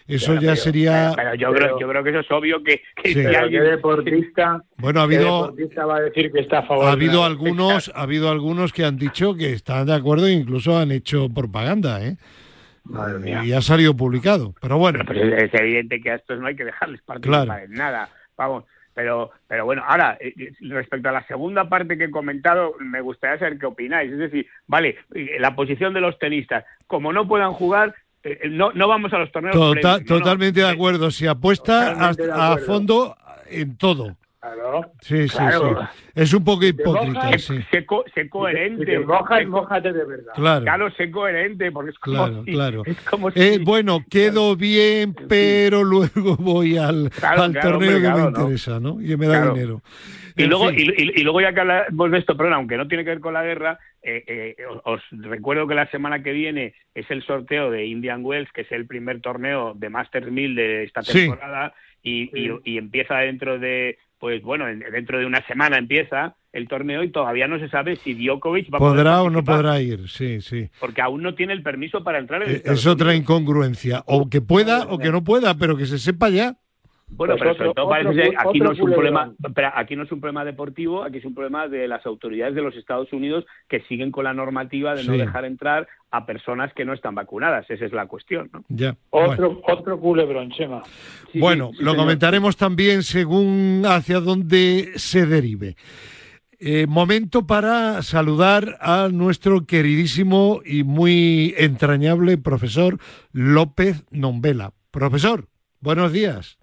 [0.08, 1.12] Eso ya sería.
[1.18, 4.64] Pero yo, creo, yo creo que eso es obvio que, si alguien deportista.
[4.78, 5.54] Bueno, ha habido.
[5.86, 6.86] va a decir que está a favor.
[6.86, 10.78] Ha habido algunos, ha habido algunos que han dicho que están de acuerdo e incluso
[10.78, 12.16] han hecho propaganda, ¿eh?
[12.86, 13.44] Madre mía.
[13.44, 14.54] Y ha salido publicado.
[14.62, 15.04] Pero bueno.
[15.12, 18.10] es evidente que a estos no hay que dejarles participar en nada.
[18.38, 18.64] Vamos.
[18.94, 23.02] Pero, pero bueno, ahora, eh, eh, respecto a la segunda parte que he comentado, me
[23.02, 24.12] gustaría saber qué opináis.
[24.12, 24.98] Es decir, vale,
[25.38, 27.94] la posición de los tenistas, como no puedan jugar,
[28.28, 29.56] eh, no, no vamos a los torneos.
[30.06, 31.12] totalmente de acuerdo.
[31.12, 33.16] Si apuesta a, fondo
[33.50, 34.16] en todo.
[34.40, 34.92] Claro.
[35.02, 35.86] Sí, sí, sí.
[36.16, 37.38] Es un poco hipócrita.
[37.38, 37.60] sí.
[37.70, 39.00] sé, coherente.
[39.00, 40.34] mójate de verdad.
[40.36, 40.64] Claro.
[40.64, 42.84] claro, sé coherente, porque es como claro, claro.
[43.36, 49.02] Eh, bueno, quedo bien, pero luego voy al, al torneo que me interesa, ¿no?
[49.02, 49.82] Y me da dinero.
[50.38, 53.10] Y luego, y, y, luego, ya que hablamos de esto, perdón, aunque no tiene que
[53.10, 57.24] ver con la guerra, eh, eh, os, recuerdo que la semana que viene es el
[57.24, 61.74] sorteo de Indian Wells, que es el primer torneo de Masters 1000 de esta temporada,
[62.04, 62.30] y,
[62.64, 67.48] y, empieza dentro de, pues bueno, dentro de una semana empieza el torneo y todavía
[67.48, 70.70] no se sabe si Djokovic va a podrá o no podrá ir, sí, sí.
[70.80, 74.30] Porque aún no tiene el permiso para entrar en el eh, Es otra incongruencia, o
[74.30, 76.58] que pueda o que no pueda, pero que se sepa ya.
[77.10, 79.34] Bueno, pues pero todo parece que aquí no es un problema,
[79.76, 82.76] aquí no es un problema deportivo, aquí es un problema de las autoridades de los
[82.76, 86.94] Estados Unidos que siguen con la normativa de no dejar entrar a personas que no
[86.94, 87.70] están vacunadas.
[87.70, 88.64] Esa es la cuestión, ¿no?
[88.68, 88.98] Ya.
[89.10, 90.84] Otro otro culebrón, Chema.
[91.36, 95.76] bueno, lo comentaremos también según hacia dónde se derive.
[96.60, 102.98] Eh, momento para saludar a nuestro queridísimo y muy entrañable profesor
[103.32, 104.74] López Nombela.
[104.90, 105.48] Profesor.
[105.80, 106.57] buenos días.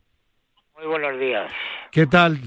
[0.85, 1.51] Muy buenos días.
[1.91, 2.39] ¿Qué tal?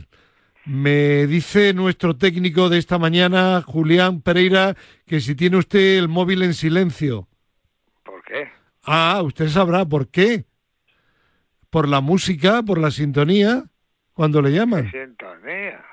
[0.64, 4.76] Me dice nuestro técnico de esta mañana, Julián Pereira,
[5.08, 7.28] que si tiene usted el móvil en silencio.
[8.04, 8.48] ¿Por qué?
[8.84, 10.46] Ah, usted sabrá por qué.
[11.72, 13.64] Por la música, por la sintonía,
[14.14, 14.92] cuando le llaman.
[14.92, 15.84] Sintonía.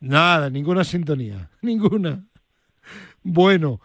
[0.00, 2.26] Nada, ninguna sintonía, ninguna.
[3.22, 3.80] Bueno,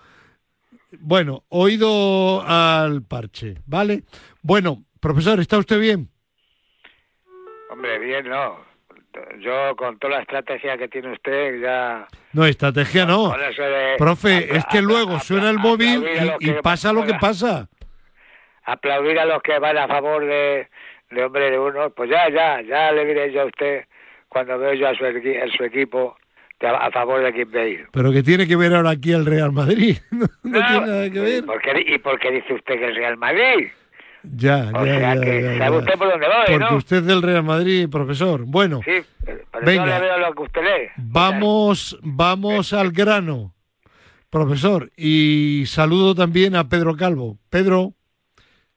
[0.99, 4.03] bueno, oído al parche, ¿vale?
[4.41, 6.09] Bueno, profesor, ¿está usted bien?
[7.75, 8.57] Hombre, bien, no.
[9.39, 12.07] Yo con toda la estrategia que tiene usted ya...
[12.31, 13.33] No, estrategia no.
[13.37, 16.05] de Profe, es que luego suena el móvil
[16.39, 17.67] y, pasa lo que pasa.
[18.63, 20.69] Aplaudir a los que van a favor de,
[21.11, 21.89] de hombre de uno.
[21.89, 23.83] Pues ya, ya, ya le diré yo a usted
[24.29, 26.17] cuando veo yo a su, equi- a su equipo
[26.61, 27.87] a, favor de quién ve ir.
[27.91, 29.97] Pero que tiene que ver ahora aquí el Real Madrid.
[30.11, 31.39] No, no tiene nada que ver.
[31.39, 33.67] ¿Y por, qué, ¿Y por qué dice usted que el Real Madrid?
[34.33, 35.71] Ya, O ya, sea ya, que ya, sabe ya.
[35.71, 36.75] usted por dónde voy, Porque ¿no?
[36.77, 38.43] usted es del Real Madrid, profesor.
[38.45, 38.91] Bueno, Sí,
[39.25, 39.85] pero Venga.
[39.85, 40.89] yo le veo lo que usted lee.
[40.97, 43.53] vamos, vamos al grano,
[44.29, 44.91] profesor.
[44.97, 47.37] Y saludo también a Pedro Calvo.
[47.49, 47.93] Pedro,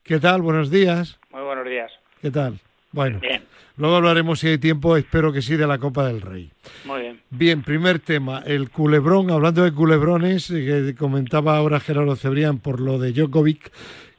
[0.02, 0.42] ¿qué tal?
[0.42, 1.18] Buenos días.
[1.30, 1.90] Muy buenos días.
[2.22, 2.58] ¿Qué tal?
[2.90, 3.42] Bueno, Bien,
[3.76, 6.50] luego hablaremos si hay tiempo, espero que sí, de la Copa del Rey.
[6.86, 7.20] muy bien.
[7.30, 12.80] Bien, primer tema, el culebrón, hablando de culebrones, eh, que comentaba ahora Gerardo Cebrián por
[12.80, 13.70] lo de Djokovic,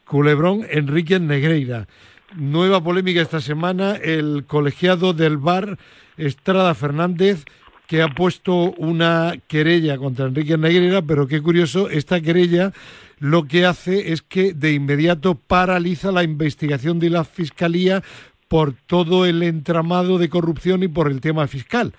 [0.10, 1.88] culebrón Enrique Negreira.
[2.36, 5.78] Nueva polémica esta semana, el colegiado del VAR,
[6.18, 7.46] Estrada Fernández,
[7.88, 12.74] que ha puesto una querella contra Enrique Negreira, pero qué curioso, esta querella
[13.20, 18.04] lo que hace es que de inmediato paraliza la investigación de la Fiscalía
[18.48, 21.94] por todo el entramado de corrupción y por el tema fiscal.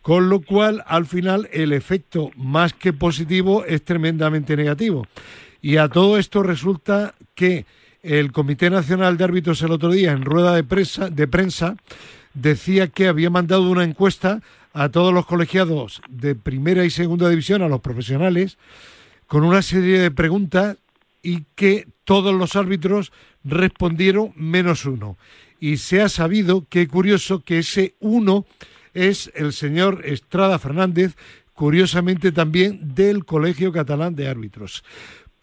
[0.00, 5.06] Con lo cual, al final, el efecto más que positivo es tremendamente negativo.
[5.60, 7.66] Y a todo esto resulta que
[8.02, 11.76] el Comité Nacional de Árbitros el otro día, en rueda de prensa, de prensa
[12.34, 14.42] decía que había mandado una encuesta
[14.72, 18.58] a todos los colegiados de primera y segunda división, a los profesionales,
[19.26, 20.76] con una serie de preguntas
[21.22, 23.12] y que todos los árbitros
[23.44, 25.16] respondieron menos uno.
[25.60, 28.44] Y se ha sabido, qué curioso, que ese uno
[28.92, 31.16] es el señor Estrada Fernández,
[31.54, 34.84] curiosamente también del Colegio Catalán de Árbitros.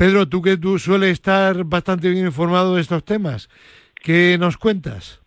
[0.01, 3.49] Pedro, tú que tú sueles estar bastante bien informado de estos temas,
[4.01, 5.21] ¿qué nos cuentas?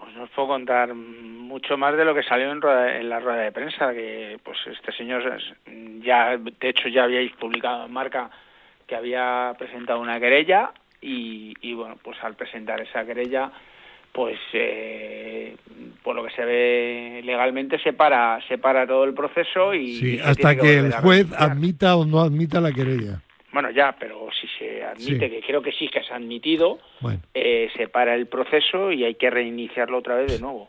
[0.00, 3.20] Pues no os puedo contar mucho más de lo que salió en, rueda- en la
[3.20, 5.22] rueda de prensa, que pues este señor
[6.02, 8.30] ya, de hecho ya habíais publicado en marca
[8.86, 10.70] que había presentado una querella
[11.02, 13.50] y, y bueno, pues al presentar esa querella,
[14.12, 15.54] pues eh,
[16.02, 20.14] por lo que se ve legalmente se para, se para todo el proceso y, Sí,
[20.16, 23.20] y hasta que el juez admita o no admita la querella.
[23.54, 25.30] Bueno, ya, pero si se admite, Sí.
[25.30, 29.04] que creo que sí que se ha admitido, Bueno, eh, se para el proceso y
[29.04, 30.68] hay que reiniciarlo otra vez de nuevo.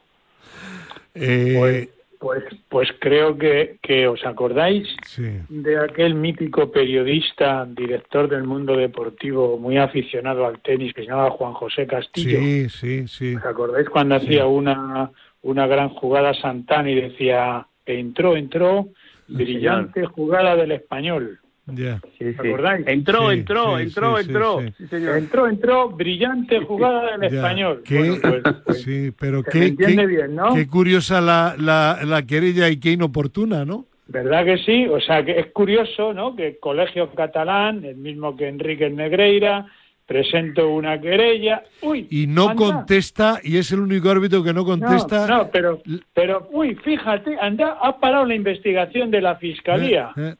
[1.16, 8.30] eh, Pues, pues, pues creo que, que os acordáis sí, de aquel mítico periodista, director
[8.30, 12.40] del mundo deportivo, muy aficionado al tenis, que se llamaba Juan José Castillo.
[12.40, 13.36] sí, sí, sí.
[13.36, 18.90] ¿Os acordáis cuando hacía una, una gran jugada Santana y decía, entró, entró,
[19.28, 21.40] brillante jugada del español?
[21.68, 24.62] Entró, Sí, entró, sí, entró, sí, sí, entró.
[24.62, 24.74] sí.
[24.78, 25.18] Sí, señor.
[25.18, 27.82] Entró, entró, brillante jugada del español.
[27.84, 30.54] Qué- Bueno, pues, pues, sí, pero qué, qué- bien, ¿no?
[30.54, 33.86] qué curiosa la, la, la querella y qué inoportuna, ¿no?
[34.08, 34.86] ¿Verdad que sí?
[34.88, 36.36] O sea, que es curioso, ¿no?
[36.36, 39.66] Que el Colegio Catalán, el mismo que Enrique Negreira,
[40.06, 41.64] presentó una querella.
[41.82, 42.56] Uy, Y no anda.
[42.64, 45.26] contesta, y es el único árbitro que no No, contesta.
[45.26, 45.82] no, pero,
[46.14, 50.12] pero, uy, fíjate, anda, ha parado la investigación de la Fiscalía.
[50.16, 50.36] Eh, eh,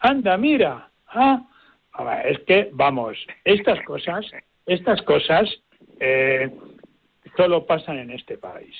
[0.00, 0.88] Anda, mira.
[1.08, 1.42] Ah,
[1.92, 4.24] A ver, es que, vamos, estas cosas,
[4.64, 5.50] estas cosas
[5.98, 6.48] eh,
[7.36, 8.74] solo pasan en este país.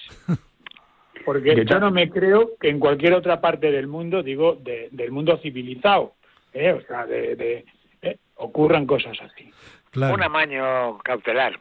[1.25, 4.89] Porque ¿Qué yo no me creo que en cualquier otra parte del mundo, digo, de-
[4.93, 6.15] del mundo civilizado,
[6.55, 7.65] eh, o sea, de, de-
[8.03, 9.51] eh, ocurran cosas así.
[9.91, 11.59] claro, Un amaño cautelar.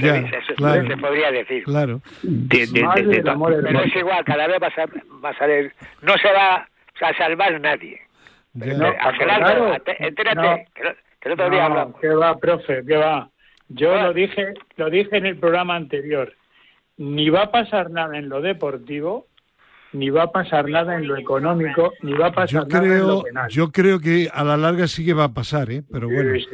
[0.00, 0.86] Ya, Eso claro.
[0.86, 1.64] se podría decir.
[1.64, 2.00] claro.
[2.22, 6.12] De- Madre amor Pero es igual, cada vez va a, ser- va a salir, no
[6.18, 6.68] se va
[7.00, 8.00] a salvar nadie.
[8.54, 8.74] Ya.
[8.74, 9.72] No, Eh, Gerardo, claro.
[9.74, 10.56] ate- entérate, No.
[10.74, 12.00] que, no- que el otro día hablamos.
[12.00, 12.82] ¿Qué va, profe?
[12.86, 13.30] ¿Qué va?
[13.68, 14.02] Yo Ah.
[14.04, 16.32] lo dije, lo dije en el programa anterior.
[16.96, 19.26] Ni va a pasar nada en lo deportivo,
[19.92, 22.98] ni va a pasar nada en lo económico, ni va a pasar Yo nada en
[22.98, 23.48] lo creo, penal.
[23.50, 25.82] yo creo que a la larga sí que va a pasar, ¿eh?
[25.90, 26.34] Pero Sí, bueno.
[26.34, 26.46] sí.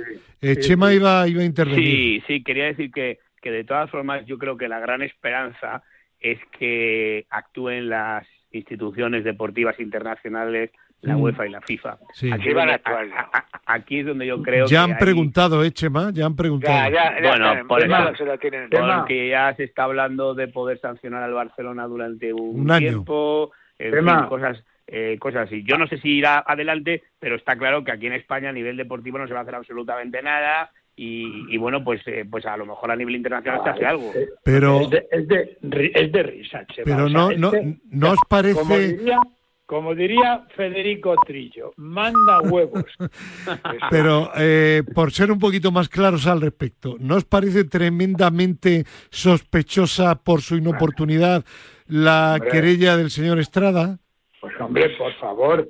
[0.43, 0.97] Eh, sí, Chema sí.
[0.97, 1.85] Iba, iba a intervenir.
[1.85, 5.83] Sí, sí, quería decir que, que de todas formas yo creo que la gran esperanza
[6.21, 10.71] es que actúen las instituciones deportivas internacionales
[11.03, 11.21] la Mm.
[11.23, 11.99] UEFA y la FIFA.
[12.15, 12.31] Sí.
[12.33, 15.71] Aquí, van a a- a- aquí es donde yo creo Ya que han preguntado, ¿eh,
[15.71, 16.11] Chema?
[16.13, 16.75] Ya han preguntado.
[16.75, 17.81] Ya, ya, ya Bueno, por
[18.17, 18.71] se tienen.
[18.71, 18.99] Tema.
[19.01, 22.89] porque ya se está hablando de poder sancionar al Barcelona durante un, Un año.
[22.89, 24.21] tiempo, en Tema.
[24.21, 25.63] fin, cosas, eh, cosas así.
[25.65, 28.77] Yo no sé si irá adelante, pero está claro que aquí en España a nivel
[28.77, 32.57] deportivo no se va a hacer absolutamente nada y, y bueno, pues eh, pues a
[32.57, 34.11] lo mejor a nivel internacional se hace algo.
[34.15, 36.85] Eh, Pero, es, de, es, de, ri- es de risa, Chema.
[36.87, 37.53] pero O sea, no, no,
[37.91, 38.97] ¿no os Como parece...
[38.97, 39.19] diría,
[39.67, 42.85] como diría Federico Trillo, manda huevos.
[43.91, 50.15] Pero eh, por ser un poquito más claros al respecto, ¿no os parece tremendamente sospechosa
[50.23, 51.45] por su inoportunidad
[51.89, 52.51] la Hombre.
[52.51, 53.99] querella del señor Estrada?
[54.41, 55.69] Pues hombre, por favor,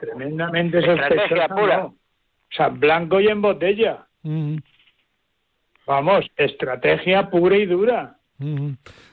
[0.00, 1.54] tremendamente Estrategia sospechosa.
[1.54, 1.76] pura.
[1.78, 1.86] no.
[1.86, 4.06] O sea, blanco y en botella.
[4.22, 4.56] Mm,
[5.86, 8.18] Vamos, estrategia pura y dura.
[8.38, 8.70] mm.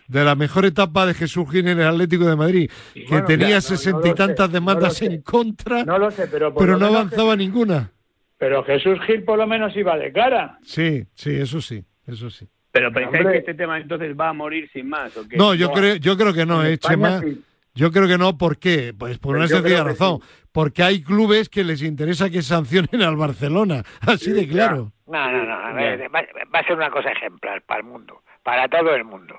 [0.08, 3.26] De la mejor etapa de Jesús Gil en el Atlético de Madrid, Y que bueno,
[3.26, 6.54] tenía no- sesenta no y sé, tantas no demandas en contra, No lo sé, pero
[6.54, 7.92] por pero lo no avanzaba ninguna.
[8.38, 10.60] Pero Jesús Gil por lo menos iba de cara.
[10.64, 12.48] Sí, sí, eso sí, eso sí.
[12.72, 13.32] Pero pensáis Hombre.
[13.34, 15.38] que este tema entonces va a morir sin más o qué?
[15.38, 15.74] No, yo No.
[15.74, 17.22] creo, yo creo que no, eh, Chema.
[17.22, 17.42] sí.
[17.74, 18.94] Yo creo que no, ¿por qué?
[18.98, 20.20] Pues por Pues una sencilla razón.
[20.52, 23.84] Porque hay clubes que les interesa que sancionen al Barcelona.
[24.02, 24.92] Así de claro.
[25.08, 25.54] No, no, no.
[25.54, 26.22] a ver, va,
[26.54, 29.36] va a ser una cosa ejemplar para el mundo, para todo el mundo.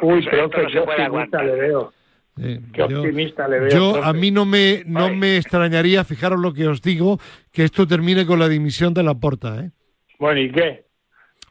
[0.00, 1.44] Uy, esto que no puede optimista aguantar.
[1.44, 1.92] le veo.
[2.40, 3.68] Eh, Qué yo- optimista le veo.
[3.70, 4.08] yo, profe.
[4.08, 5.16] a mí no me, no Ay.
[5.16, 7.18] me extrañaría, fijaros lo que os digo,
[7.52, 9.70] que esto termine con la dimisión de la porta, ¿eh?
[10.18, 10.86] Bueno, ¿y qué?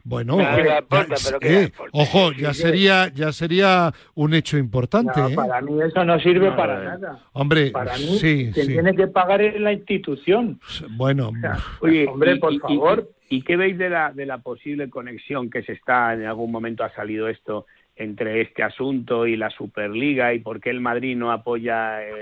[0.04, 5.34] Bueno, ya- pero eh, ojo, ya sería, ya sería un hecho importante, No, ¿eh?
[5.36, 7.20] para mí eso no sirve No, para nada.
[7.34, 8.72] Hombre, Para mí, sí, quien sí.
[8.72, 10.58] tiene que pagar es la institución.
[10.96, 13.08] Bueno, O sea, Oye, hombre, y- por y- y- favor.
[13.28, 16.82] ¿Y, qué veis de la, de la posible conexión que se está, en algún momento
[16.82, 17.66] ha salido esto,
[18.02, 22.12] entre este asunto y la Superliga y por qué el Madrid no apoya eh,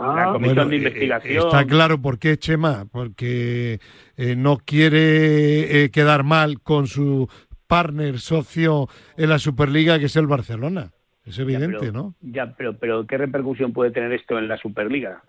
[0.00, 1.46] Ah, la comisión Bueno, de eh, investigación?
[1.46, 3.78] Está claro por qué, Chema, porque
[4.16, 7.28] eh, no quiere eh, quedar mal con su
[7.66, 10.90] partner socio en la Superliga, que es el Barcelona.
[11.24, 12.14] Es Ya, evidente, pero- ¿no?
[12.20, 15.22] Ya, pero, pero ¿qué repercusión puede tener esto en la Superliga?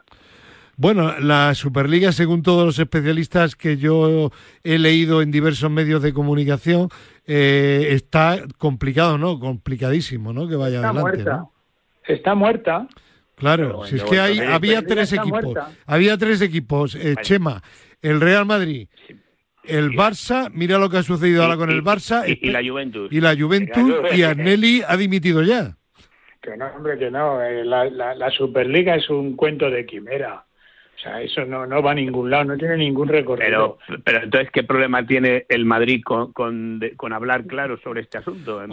[0.78, 4.32] Bueno, la Superliga, según todos los especialistas que yo
[4.64, 6.90] he leído en diversos medios de comunicación,
[7.26, 9.40] eh, está complicado, ¿no?
[9.40, 10.48] Complicadísimo, ¿no?
[10.50, 11.38] Que vaya Está adelante, muerta.
[11.38, 11.52] ¿no?
[12.08, 12.88] Está muerta.
[13.36, 15.72] Claro, bueno, si es que hay, había tres equipos, muerta.
[15.86, 17.62] había tres equipos, eh, Chema,
[18.02, 18.88] el Real Madrid,
[19.66, 23.12] el Barça, mira lo que ha sucedido ahora con el Barça, y, y la Juventus.
[23.12, 25.76] y la Juventus, Y Agnelli ha dimitido ya.
[26.42, 27.42] Que no, hombre, que no.
[27.42, 30.45] eh, La, la, la Superliga es un cuento de quimera.
[31.06, 33.78] Sea, eso no, no va a ningún lado, no tiene ningún recorrido.
[33.88, 38.02] Pero, pero entonces, ¿qué problema tiene el Madrid con, con, de- con hablar claro sobre
[38.02, 38.64] este asunto?
[38.64, 38.72] En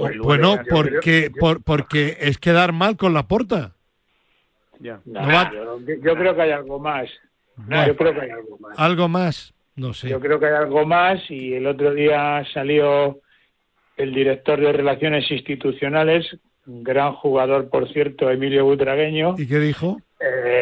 [0.65, 3.73] de- porque, por- porque es quedar mal con la porta.
[4.81, 4.99] Ya.
[5.05, 7.09] No, no va- yo, yo creo que hay algo más.
[7.69, 8.79] No, yo creo que hay algo más.
[8.79, 10.09] Algo más, no sé.
[10.09, 13.21] Yo creo que hay algo más y el otro día salió
[13.99, 16.27] el director de Relaciones Institucionales,
[16.67, 20.01] un gran jugador, por cierto, Emilio Butragueño, ¿Y qué dijo?
[20.19, 20.62] eh,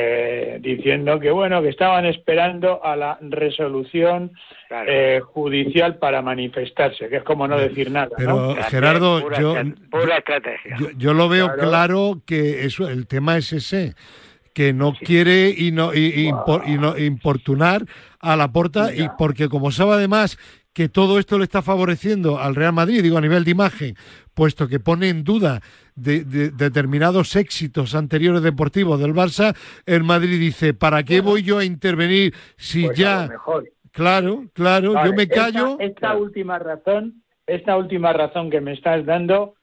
[0.60, 4.32] diciendo que bueno que estaban esperando a la resolución
[4.68, 4.88] Claro.
[4.88, 8.10] eh, judicial para manifestarse, que es como no decir nada.
[8.16, 9.54] Pero Gerardo, pura yo,
[9.90, 10.76] pura estrategia.
[10.78, 11.62] yo, yo lo veo Claro.
[11.68, 13.94] claro que eso, el tema es ese,
[14.54, 17.82] que no quiere y no, y- y impor- y no importunar
[18.20, 20.38] a la porta y porque como sabe además
[20.72, 23.96] que todo esto le está favoreciendo al Real Madrid, digo a nivel de imagen,
[24.34, 25.60] puesto que pone en duda
[25.96, 29.54] de, de- determinados éxitos anteriores deportivos del Barça,
[29.86, 33.26] el Madrid dice, ¿para qué voy yo a intervenir si Pues ya...
[33.28, 33.68] mejor.
[33.92, 35.76] Claro, claro, Vale, yo me callo.
[35.80, 36.20] Esta, Claro.
[36.20, 39.54] última razón, esta última razón que me estás dando,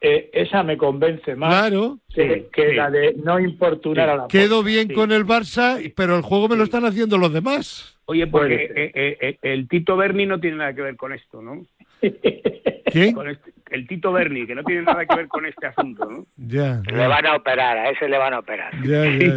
[0.00, 2.74] eh, esa me convence más Claro, que, que sí.
[2.76, 4.94] la de no importunar a la quedo bien Sí.
[4.94, 7.91] con el Barça, pero el juego me lo están haciendo los demás.
[8.06, 11.40] Oye, porque eh, eh, eh, el Tito Berni no tiene nada que ver con esto,
[11.40, 11.62] ¿no?
[12.00, 13.12] ¿Qué?
[13.14, 16.26] Con este- el Tito Berni, que no tiene nada que ver con este asunto, ¿no?
[16.36, 18.72] Ya, Le van a operar, a ese le van a operar.
[18.84, 19.34] ya, ya,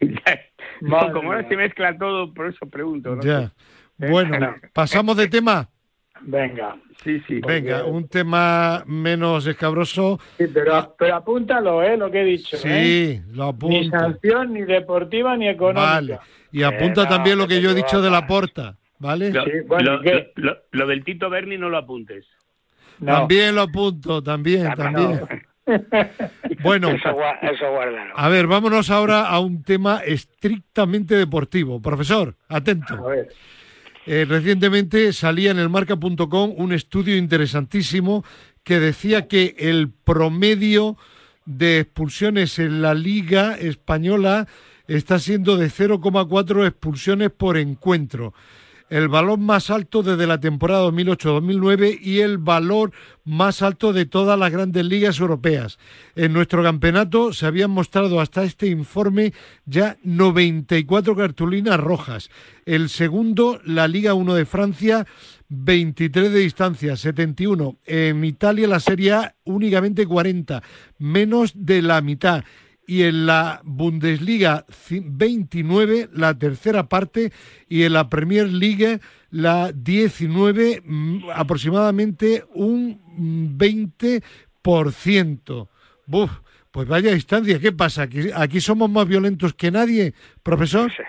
[0.00, 0.40] ya.
[0.80, 3.22] No, como ahora se mezcla todo, por eso pregunto, ¿no?
[3.22, 3.52] ya.
[3.96, 5.68] Bueno, pasamos de tema.
[6.24, 6.76] Venga.
[7.02, 7.40] Sí, sí.
[7.44, 10.20] Venga, un tema menos escabroso.
[10.38, 11.96] Sí, pero, pero apúntalo, ¿eh?
[11.96, 12.56] Lo que he dicho.
[12.64, 13.20] ¿eh?
[13.24, 13.98] Sí, lo Ni apunto.
[13.98, 15.82] sanción, ni deportiva, ni económica.
[15.94, 16.18] Vale.
[16.52, 19.32] Y apunta Eh, no, también lo que yo he dicho de la porta, ¿vale?
[19.32, 22.24] Lo, Sí, bueno, lo- lo- lo del Tito Berni no lo apuntes.
[23.00, 23.12] No.
[23.20, 25.10] También lo apunto, también, también.
[25.20, 25.28] no.
[26.62, 27.66] Bueno, Eso, eso
[28.16, 31.80] a ver, vámonos ahora a un tema estrictamente deportivo.
[31.80, 33.02] Profesor, A atento.
[33.04, 33.28] ver.
[34.04, 38.24] Eh, recientemente salía en el marca.com un estudio interesantísimo
[38.64, 40.96] que decía que el promedio
[41.44, 44.48] de expulsiones en la liga española
[44.88, 48.34] está siendo de 0,4 expulsiones por encuentro
[48.92, 52.92] el valor más alto desde la temporada 2008-2009 y el valor
[53.24, 55.78] más alto de todas las grandes ligas europeas.
[56.14, 59.32] En nuestro campeonato se habían mostrado hasta este informe
[59.64, 62.28] ya 94 cartulinas rojas.
[62.66, 65.06] El segundo, la Liga 1 de Francia,
[65.48, 67.78] 23 de distancia, 71.
[67.86, 70.62] En Italia la Serie A únicamente 40,
[70.98, 72.44] menos de la mitad
[72.86, 77.32] y en la Bundesliga 29 la tercera parte
[77.68, 78.98] y en la Premier League
[79.30, 85.68] la 19 mm, aproximadamente un 20%.
[86.06, 86.30] Buf,
[86.70, 88.02] pues vaya distancia, ¿qué pasa?
[88.02, 90.12] ¿Aquí, ¿Aquí somos más violentos que nadie,
[90.42, 90.92] profesor?
[90.92, 91.02] Sí.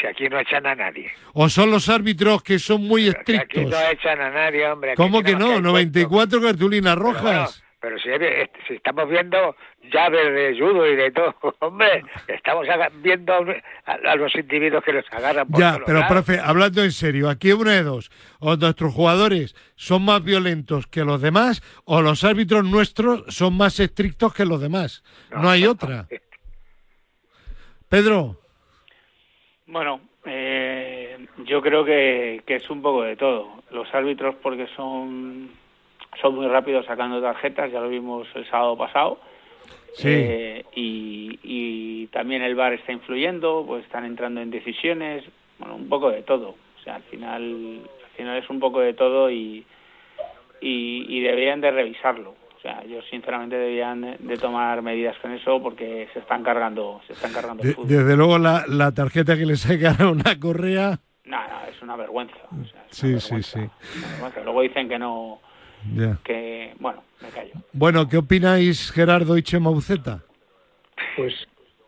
[0.00, 1.10] Si aquí no echan a nadie.
[1.32, 3.44] ¿O son los árbitros que son muy estrictos?
[3.44, 4.94] Aquí no echan a nadie, hombre.
[4.94, 5.52] ¿Cómo que no?
[5.52, 7.64] hay 94 cartulinas Pero bueno, rojas.
[7.80, 8.10] Pero si,
[8.66, 9.56] si estamos viendo
[9.92, 12.66] llaves de judo y de todo, hombre, estamos
[13.02, 16.12] viendo a, a los individuos que los agarran por Ya, pero lados.
[16.12, 18.10] profe, hablando en serio, aquí una de dos.
[18.40, 23.78] O nuestros jugadores son más violentos que los demás, o los árbitros nuestros son más
[23.80, 25.02] estrictos que los demás.
[25.30, 26.06] No hay otra.
[27.88, 28.36] Pedro,
[29.66, 33.62] Bueno, eh, yo creo que, que es un poco de todo.
[33.70, 35.50] Los árbitros porque son
[36.20, 39.20] son muy rápidos sacando tarjetas, ya lo vimos el sábado pasado.
[39.96, 40.08] Sí.
[40.10, 45.24] Eh, y, y también el VAR está influyendo, pues están entrando en decisiones,
[45.58, 46.50] bueno, un poco de todo.
[46.50, 49.64] O sea, al final, al final es un poco de todo y,
[50.60, 52.34] y, y deberían de revisarlo.
[52.56, 57.12] O sea, yo sinceramente deberían de- tomar medidas con eso porque se están cargando, se
[57.12, 57.88] están cargando el fútbol.
[57.88, 60.98] desde luego la, la tarjeta que le sacan a una correa.
[61.24, 62.36] No, no, es una vergüenza.
[62.50, 63.98] o sea, es Sí, una sí, vergüenza, sí.
[63.98, 64.40] una vergüenza.
[64.42, 65.40] Luego dicen que no,
[65.94, 66.18] Ya.
[66.24, 67.52] que, bueno, me callo.
[67.72, 70.20] Bueno, ¿qué opináis Gerardo y Chema Uceta?
[71.16, 71.34] Pues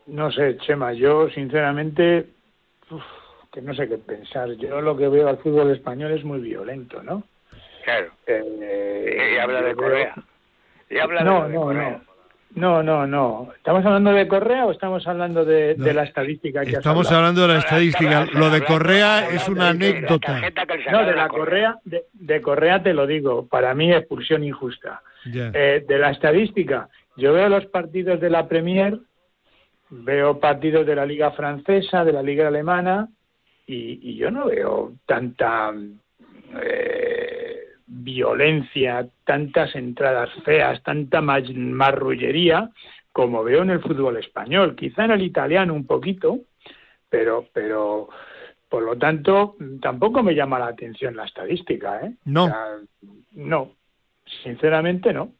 [0.06, 2.26] no sé, Chema, yo sinceramente,
[2.90, 3.02] uf,
[3.52, 4.50] que no sé qué pensar.
[4.52, 7.22] Yo lo que veo al fútbol español es muy violento, ¿no?
[7.84, 8.10] Claro.
[8.26, 10.14] Eh, Y habla de Correa.
[10.90, 12.00] Y habla No, de, no, no.
[12.54, 13.50] No, no, no.
[13.56, 17.42] ¿Estamos hablando de Correa o estamos hablando de, No, de la estadística que Estamos hablando
[17.42, 18.26] de la estadística.
[18.32, 20.40] Lo de Correa es una anécdota.
[20.90, 23.46] No, de la Correa, de, de Correa te lo digo.
[23.46, 25.02] Para mí, expulsión injusta.
[25.34, 28.98] Eh, de la estadística, yo veo los partidos de la Premier,
[29.90, 33.08] veo partidos de la Liga Francesa, de la Liga Alemana,
[33.66, 35.72] y, y yo no veo tanta
[36.62, 37.47] eh,
[37.88, 42.70] violencia, tantas entradas feas, tanta ma- marrullería
[43.12, 44.76] como veo en el fútbol español.
[44.76, 46.40] Quizá en el italiano un poquito,
[47.08, 48.08] pero, pero
[48.68, 52.12] por lo tanto tampoco me llama la atención la estadística, ¿eh?
[52.26, 52.44] No.
[52.44, 52.66] O sea,
[53.32, 53.72] no,
[54.42, 55.32] sinceramente no.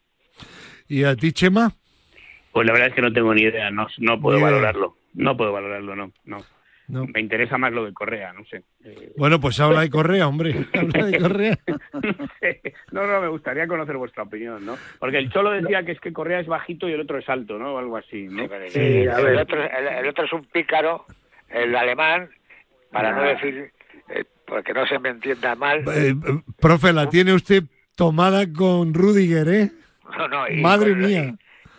[0.88, 1.70] ¿Y a ti, Chema?
[2.53, 4.96] Pues la verdad es que no tengo ni idea, no, no puedo valorarlo.
[5.14, 6.38] No puedo valorarlo, no, no.
[6.89, 7.05] No.
[7.07, 8.62] Me interesa más lo de Correa, no sé.
[8.82, 10.55] Eh, Bueno, pues habla de Correa, hombre.
[10.72, 11.59] Habla de Correa.
[11.93, 12.62] no sé.
[12.93, 14.76] No, no, me gustaría conocer vuestra opinión, ¿no?
[14.99, 17.59] Porque el Cholo decía que es que Correa es bajito y el otro es alto,
[17.59, 17.74] ¿no?
[17.74, 18.49] O algo así, ¿no?
[18.68, 19.36] Sí, el, a el ver.
[19.39, 21.05] otro, el, el otro es un pícaro,
[21.51, 22.30] el alemán,
[22.91, 23.26] para no Ah.
[23.34, 23.70] decir,
[24.09, 25.84] eh, porque no se me entienda mal.
[25.95, 26.14] Eh,
[26.59, 27.64] profe, la tiene usted
[27.97, 29.70] tomada con Rudiger, ¿eh?
[30.16, 31.34] No, no, y Madre con mía.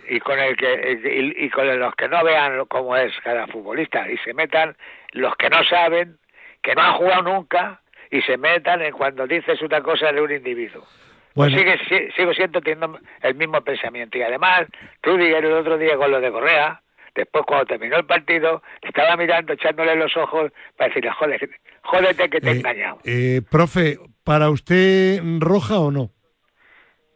[0.07, 0.99] Y, y con el que
[1.39, 4.75] y, y con los que no vean cómo es cada futbolista y se metan
[5.11, 6.17] los que no saben,
[6.61, 7.81] que no han jugado nunca
[8.11, 10.83] y se metan en cuando dices una cosa de un individuo.
[11.33, 14.65] Pues Bueno, sigue, si- sigo siendo teniendo el mismo pensamiento y además
[15.03, 16.81] Rudiger el otro día con lo de Correa
[17.15, 21.49] después cuando terminó el partido estaba mirando echándole los ojos para decirle joder,
[21.83, 26.09] jódete que te he eh, engañado eh, profe, ¿para usted roja o no?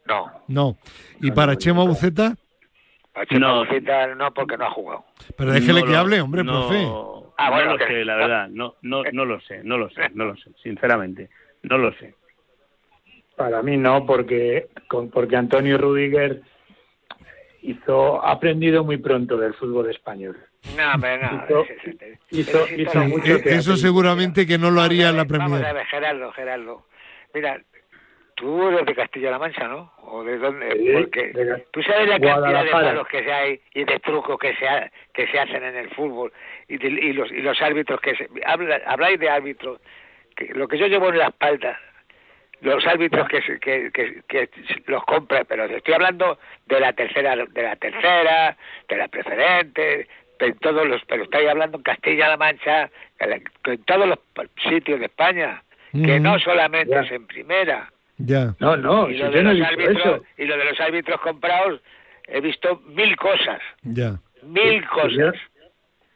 [0.06, 0.76] no No.
[1.20, 2.34] ¿Y para Chema Buceta?
[3.14, 3.58] a Chema No.
[3.64, 5.04] Buceta no porque no ha jugado
[5.36, 7.23] Pero déjele No que hable, hombre, no, profe.
[7.36, 8.48] Ah, bueno, no lo que- sé, la verdad.
[8.48, 11.28] No, no, no lo sé, no lo sé, no lo sé, sinceramente.
[11.62, 12.14] No lo sé.
[13.36, 16.42] Para mí no, porque con- porque Antonio Rudiger
[17.62, 20.36] hizo ha aprendido muy pronto del fútbol español.
[20.76, 23.50] no hombre no Hizo- ese- ese- hizo- ese- hizo ese- mucho teatro.
[23.52, 25.74] eso seguramente que no lo haría en la ver, Vamos a Premier.
[25.74, 26.86] ver, Gerardo, Gerardo.
[27.34, 27.60] Mira,
[28.36, 29.92] tú eres de Castilla-La Mancha, ¿no?
[30.04, 30.70] ¿O de dónde?
[30.72, 34.38] Sí, Porque de- tú sabes la cantidad de palos que se hay y de trucos
[34.38, 36.32] que se, ha- que se hacen en el fútbol
[36.68, 38.28] y, de- y los, y los árbitros que se...
[38.46, 39.80] Habla, habláis de árbitros,
[40.36, 41.78] que lo que yo llevo en la espalda,
[42.60, 44.48] los árbitros que, se- que, que, que
[44.86, 48.56] los compran, pero estoy hablando de la tercera, de la tercera,
[48.88, 50.08] de la preferente,
[50.38, 53.40] de todos los, pero estoy hablando en Castilla-La Mancha, en la-
[53.72, 54.18] en todos los
[54.68, 55.62] sitios de España,
[55.92, 57.88] que no solamente es en primera.
[58.16, 58.54] Ya.
[58.60, 60.24] No, no, y, lo de los árbitros, eso.
[60.38, 61.80] y lo de los árbitros comprados,
[62.26, 64.16] he visto mil cosas, Ya.
[64.42, 65.34] mil cosas.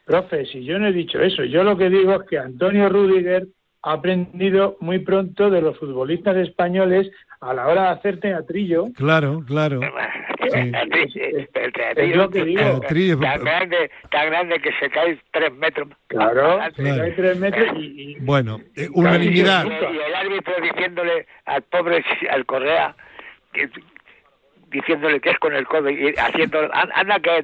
[0.09, 3.47] Profe, si yo no he dicho eso, yo lo que digo es que Antonio Rudiger
[3.83, 8.87] ha aprendido muy pronto de los futbolistas españoles a la hora de hacer teatrillo.
[8.97, 9.81] Claro, claro.
[10.53, 10.75] El
[11.97, 12.61] Es lo que digo.
[12.63, 15.89] El trillo- tan grande, tan grande que se cae tres metros.
[16.09, 19.67] Claro, se cae tres metros y, y- Bueno, eh, unanimidad.
[19.67, 22.97] Y, y el árbitro diciéndole al pobre, al Correa,
[23.53, 23.69] que,
[24.71, 27.43] diciéndole que es con el codo y haciendo, an- anda que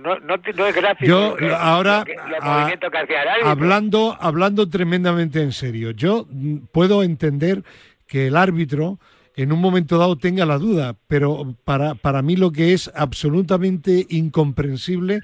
[0.00, 1.06] no, no, no es gráfico.
[1.08, 6.26] Yo que- ahora, que- a- que hacía hablando, hablando tremendamente en serio, yo
[6.72, 7.62] puedo entender
[8.06, 8.98] que el árbitro
[9.36, 14.06] en un momento dado tenga la duda, pero para, para mí lo que es absolutamente
[14.08, 15.22] incomprensible,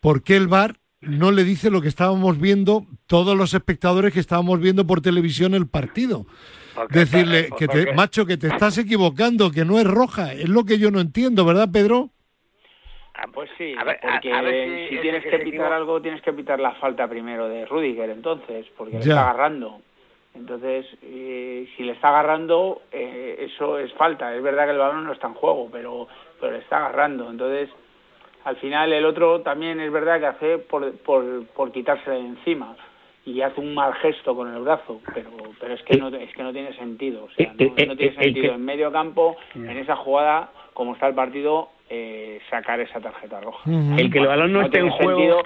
[0.00, 4.20] ¿por qué el VAR no le dice lo que estábamos viendo todos los espectadores que
[4.20, 6.26] estábamos viendo por televisión el partido?
[6.90, 10.64] Decirle que te, porque- macho, que te estás equivocando, que no es roja, es lo
[10.64, 12.10] que yo no entiendo, ¿verdad, Pedro?
[13.14, 15.72] Ah, pues sí, A ver, a- porque a ver si si, es tienes que pitar
[15.72, 19.80] algo, tienes que pitar la falta primero de Rudiger, entonces, porque le está agarrando.
[20.34, 24.34] Entonces, eh, si le está agarrando, eh, eso es falta.
[24.34, 26.08] Es verdad que el balón no está en juego, pero,
[26.38, 27.30] pero le está agarrando.
[27.30, 27.70] Entonces,
[28.44, 32.76] al final el otro también es verdad que hace por, por, por quitarse de encima
[33.26, 36.42] y hace un mal gesto con el brazo, pero, pero es que no es que
[36.42, 37.24] no tiene sentido.
[37.24, 40.50] O sea, Eh, no, eh, no tiene eh, sentido en medio campo, en esa jugada,
[40.72, 43.68] como está el partido, eh, sacar esa tarjeta roja.
[43.98, 45.18] El que el balón no, esté en tiene juego.
[45.18, 45.42] sentido,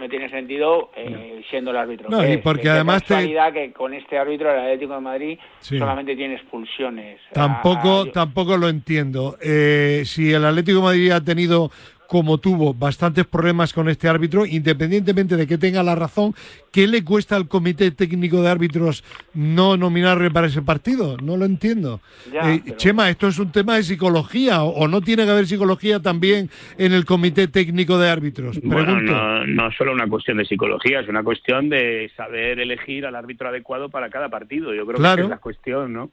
[0.00, 2.08] no tiene sentido eh, siendo el árbitro.
[2.10, 2.38] No, que y es.
[2.38, 5.78] porque Que qué además te- que con este árbitro el Atlético de Madrid Sí.
[5.78, 7.20] solamente tiene expulsiones.
[7.32, 9.36] Tampoco, Ah, tampoco lo entiendo.
[9.40, 11.70] Eh, si el Atlético de Madrid ha tenido,
[12.08, 16.34] como tuvo, bastantes problemas con este árbitro, independientemente de que tenga la razón,
[16.70, 19.02] ¿qué le cuesta al Comité Técnico de Árbitros
[19.32, 21.16] no nominarle para ese partido?
[21.22, 22.00] No lo entiendo.
[22.32, 25.30] Ya, Eh, pero- Chema, ¿esto es un tema de psicología o, o no tiene que
[25.30, 28.60] haber psicología también en el Comité Técnico de Árbitros?
[28.62, 33.14] Bueno, no, no solo una cuestión de psicología, es una cuestión de saber elegir al
[33.16, 34.74] árbitro adecuado para cada partido.
[34.74, 35.16] Yo creo Claro.
[35.16, 36.10] que esa es la cuestión, ¿no?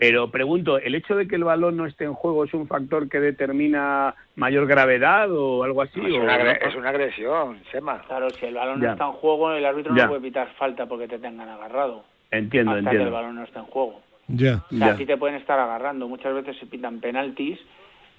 [0.00, 3.06] Pero pregunto, ¿el hecho de que el balón no esté en juego es un factor
[3.10, 6.00] que determina mayor gravedad o algo así?
[6.00, 6.42] es, o una, no?
[6.44, 8.00] agre- es una agresión, Sema.
[8.08, 8.86] Claro, si el balón Ya.
[8.86, 10.04] no está en juego, el árbitro Ya.
[10.04, 12.04] no puede pitar falta porque te tengan agarrado.
[12.30, 13.14] Entiendo, hasta que el entiendo.
[13.14, 14.00] balón no está en juego.
[14.28, 14.64] Ya.
[14.72, 15.06] O sea, Ya.
[15.06, 16.08] te pueden estar agarrando.
[16.08, 17.58] Muchas veces se pitan penaltis.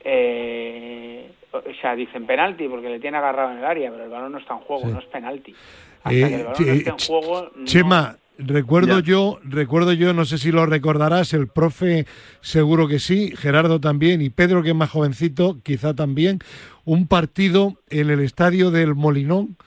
[0.04, 4.34] Eh, o sea, dicen penalti porque le tiene agarrado en el área, pero el balón
[4.34, 4.92] no está en juego, Sí.
[4.94, 5.56] no es penalti.
[6.04, 7.52] Hasta Eh, que el balón no esté en juego.
[7.56, 9.06] no- Chema, recuerdo Ya.
[9.06, 12.06] yo, recuerdo yo, no sé si lo recordarás, el profe
[12.42, 16.40] seguro que sí, Gerardo también y Pedro que es más jovencito, quizá también,
[16.86, 19.58] un partido en el estadio del Molinón,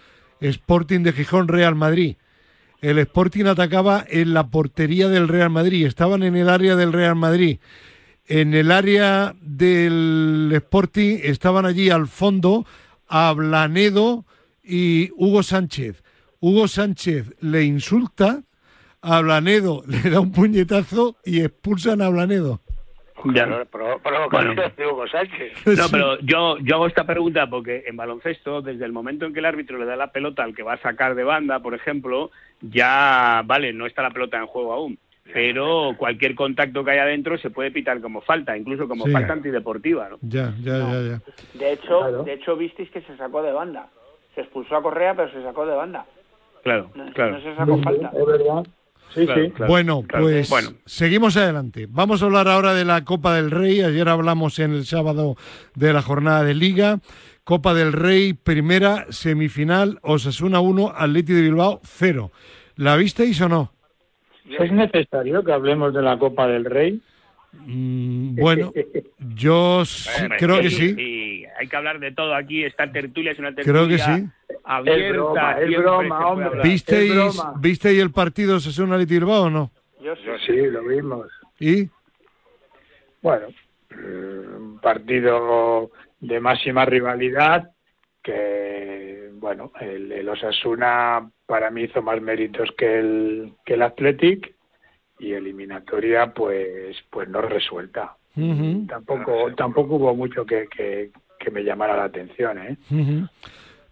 [0.40, 2.16] Sporting de Gijón Real Madrid.
[2.80, 7.14] El Sporting atacaba en la portería del Real Madrid, estaban en el área del Real
[7.14, 7.58] Madrid.
[8.26, 12.66] En el área del Sporting estaban allí al fondo
[13.06, 14.24] Ablanedo
[14.62, 16.02] y Hugo Sánchez.
[16.40, 18.42] Hugo Sánchez le insulta,
[19.04, 22.60] a Blanedo le da un puñetazo y expulsan a Blanedo.
[23.32, 23.46] Ya.
[23.70, 24.62] Provocación Bueno.
[24.76, 25.52] de Hugo Sánchez.
[25.66, 29.38] No, pero yo, yo hago esta pregunta porque en baloncesto, desde el momento en que
[29.40, 32.30] el árbitro le da la pelota al que va a sacar de banda, por ejemplo,
[32.60, 34.98] ya, vale, no está la pelota en juego aún,
[35.32, 39.12] pero cualquier contacto que haya dentro se puede pitar como falta, incluso como Sí.
[39.12, 40.18] falta antideportiva, ¿no?
[40.20, 41.20] Ya, ya, ya, ya.
[41.58, 42.22] De hecho, Claro.
[42.24, 43.88] de hecho visteis que se sacó de banda.
[44.34, 46.04] Se expulsó a Correa, pero se sacó de banda.
[46.62, 47.32] Claro, No, claro.
[47.32, 48.10] no se sacó falta.
[48.14, 48.66] Es verdad.
[49.14, 49.50] Sí, Claro, sí.
[49.52, 50.24] claro, bueno, claro.
[50.24, 51.86] pues Bueno, seguimos adelante.
[51.88, 53.80] Vamos a hablar ahora de la Copa del Rey.
[53.80, 55.36] Ayer hablamos en el sábado
[55.74, 56.98] de la jornada de Liga.
[57.44, 62.30] Copa del Rey, primera semifinal, Osasuna 1, Atleti de Bilbao 0.
[62.76, 63.72] ¿La visteis o no?
[64.58, 67.00] ¿Es necesario que hablemos de la Copa del Rey?
[67.66, 68.72] Mm, bueno,
[69.36, 70.08] yo sí-
[70.38, 70.94] creo que sí.
[71.58, 72.64] Hay que hablar de todo aquí.
[72.64, 74.56] Esta tertulia es una tertulia Creo que sí.
[74.64, 75.04] abierta.
[75.06, 76.62] Es broma, es broma, hombre.
[76.62, 77.54] ¿Visteis, Es broma.
[77.58, 79.70] ¿Visteis el partido Atleti de Bilbao o no?
[80.00, 80.22] Yo sí.
[80.26, 81.28] Yo sí, lo vimos.
[81.58, 81.88] ¿Y?
[83.22, 83.46] Bueno,
[83.90, 85.90] un partido
[86.20, 87.70] de máxima rivalidad
[88.22, 94.54] que, bueno, el, el Osasuna para mí hizo más méritos que el, que el Athletic
[95.18, 98.16] y eliminatoria pues pues no resuelta.
[98.88, 101.10] Tampoco tampoco hubo mucho que, que,
[101.44, 102.76] que me llamara la atención, ¿eh?
[102.90, 103.28] No,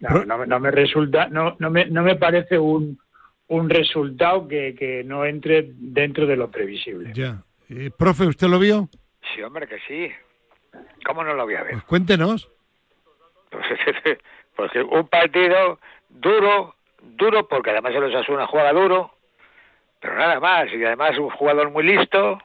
[0.01, 2.99] Pero- no, me- no me resulta, no, no me, no me parece un,
[3.49, 7.13] un resultado que, que no entre dentro de lo previsible.
[7.15, 7.43] Ya.
[7.69, 8.89] Eh, profe, ¿usted lo vio?
[9.35, 10.11] Sí, hombre, que sí.
[11.07, 11.73] ¿Cómo no lo voy a ver?
[11.73, 12.51] Pues cuéntenos.
[13.51, 13.65] Pues,
[14.57, 15.79] porque un partido
[16.09, 19.13] duro, duro, porque además el Osasuna juega duro,
[20.01, 22.39] pero nada más, y además un jugador muy listo,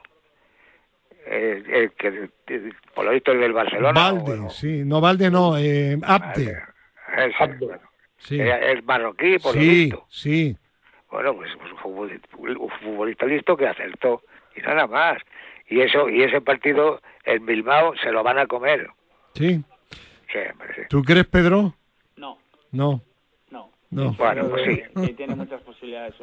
[1.29, 3.99] eh, eh, que eh, por lo visto el del Barcelona.
[3.99, 4.83] Valde, bueno, sí.
[4.85, 6.57] No, Valde no, eh, Abde.
[7.17, 7.65] ese, Abde.
[7.65, 7.81] bueno,
[8.19, 8.39] Sí.
[8.41, 10.05] Eh, Es marroquí, por lo Sí, visto.
[10.09, 10.57] sí.
[11.11, 14.23] Bueno, pues, pues un, futbolista, un futbolista listo que acertó
[14.55, 15.17] y nada más.
[15.69, 18.89] Y eso y ese partido en Bilbao se lo van a comer.
[19.35, 19.63] Sí.
[20.31, 20.81] Sí, hombre, sí.
[20.89, 21.73] ¿Tú crees, Pedro?
[22.17, 22.37] No,
[22.71, 23.01] No,
[23.51, 23.71] no.
[23.91, 24.11] no.
[24.13, 24.81] Bueno, pues sí.
[25.07, 26.15] Que tiene muchas posibilidades.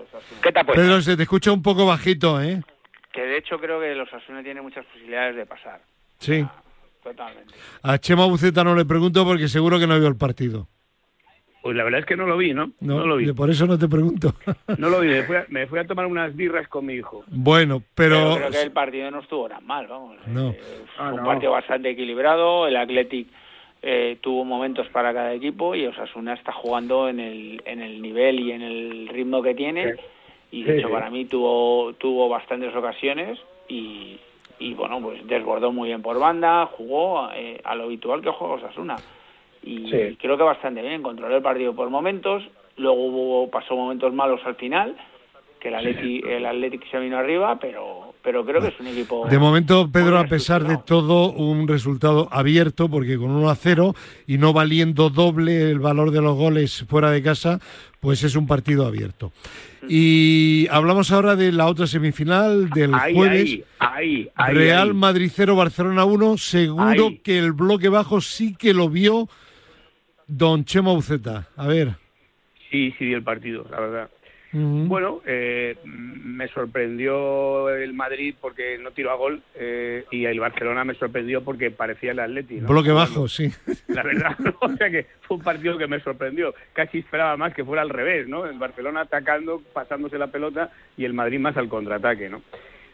[0.43, 0.83] ¿Qué te ha puesto?
[0.83, 2.61] Pedro, se te escucha un poco bajito, ¿eh?
[3.15, 5.81] Que de hecho creo que los Osasuna tiene muchas posibilidades de pasar.
[6.19, 6.45] Sí.
[7.03, 7.55] Totalmente.
[7.83, 10.67] A Chema Buceta no le pregunto porque seguro que no vio el partido.
[11.63, 12.73] Pues la verdad es que no lo vi, ¿no?
[12.81, 13.33] No, No, lo vi.
[13.33, 14.35] Por eso no te pregunto.
[14.79, 15.09] No lo vi.
[15.09, 17.25] Me fui, a, me fui a tomar unas birras con mi hijo.
[17.29, 18.37] bueno, Pero pero...
[18.37, 20.17] creo que el partido no estuvo tan mal, vamos.
[20.27, 20.51] No.
[20.51, 20.61] Eh,
[20.97, 21.25] fue Ah, un no.
[21.25, 22.67] partido bastante equilibrado.
[22.67, 23.29] El Athletic
[23.83, 28.41] eh, tuvo momentos para cada equipo y Osasuna está jugando en el, en el nivel
[28.41, 29.95] y en el ritmo que tiene.
[30.55, 30.93] Y de Sí, hecho, sí.
[30.93, 34.21] para mí tuvo, tuvo bastantes ocasiones y,
[34.61, 38.55] y bueno, pues desbordó muy bien por banda, jugó eh, a lo habitual que juega
[38.55, 39.03] Osasuna.
[39.65, 40.17] Y Sí.
[40.21, 42.45] creo que bastante bien, controló el partido por momentos.
[42.77, 44.95] Luego hubo, pasó momentos malos al final,
[45.59, 49.29] que el Athletic, el Athletic se vino arriba, pero, pero creo que es un equipo.
[49.29, 53.95] De momento, Pedro, a pesar de todo, un resultado abierto, porque con 1 a 0
[54.27, 57.61] y no valiendo doble el valor de los goles fuera de casa,
[58.01, 59.31] pues es un partido abierto.
[59.87, 63.43] Y hablamos ahora de la otra semifinal del Ahí, jueves.
[63.51, 64.95] ahí, ahí, ahí, Real ahí.
[64.95, 66.39] Madrid 0, Barcelona 1.
[66.39, 67.19] Seguro Ahí.
[67.19, 69.29] que el bloque bajo sí que lo vio
[70.27, 71.49] Don Chema Uceta.
[71.57, 71.97] A ver.
[72.71, 74.11] Sí, sí, vi el partido, la verdad.
[74.55, 80.85] Bueno, eh, me sorprendió el Madrid porque no tiró a gol eh, y el Barcelona
[80.85, 82.61] me sorprendió porque parecía el Atleti.
[82.61, 82.69] ¿no?
[82.69, 83.51] bloque Bueno, bajo, sí.
[83.89, 86.55] La verdad, o sea que fue un partido que me sorprendió.
[86.73, 88.47] Casi esperaba más que fuera al revés, ¿no?
[88.47, 92.43] El Barcelona atacando, pasándose la pelota y el Madrid más al contraataque, ¿no?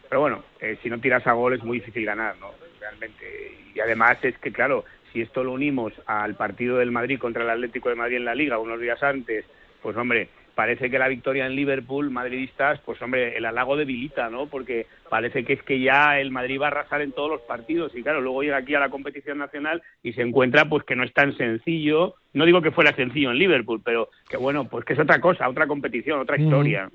[0.08, 2.52] Pero bueno, eh, si no tiras a gol es muy difícil ganar, ¿no?
[2.80, 3.58] Realmente.
[3.74, 7.50] Y además es que, claro, si esto lo unimos al partido del Madrid contra el
[7.50, 9.44] Atlético de Madrid en la Liga unos días antes,
[9.82, 10.28] pues hombre,
[10.60, 14.44] parece que la victoria en Liverpool, madridistas, pues hombre, el halago debilita, ¿no?
[14.44, 17.96] Porque parece que es que ya el Madrid va a arrasar en todos los partidos
[17.96, 21.02] y claro, luego llega aquí a la competición nacional y se encuentra pues que no
[21.02, 22.16] es tan sencillo.
[22.34, 25.48] No digo que fuera sencillo en Liverpool, pero que bueno, pues que es otra cosa,
[25.48, 26.90] otra competición, otra historia.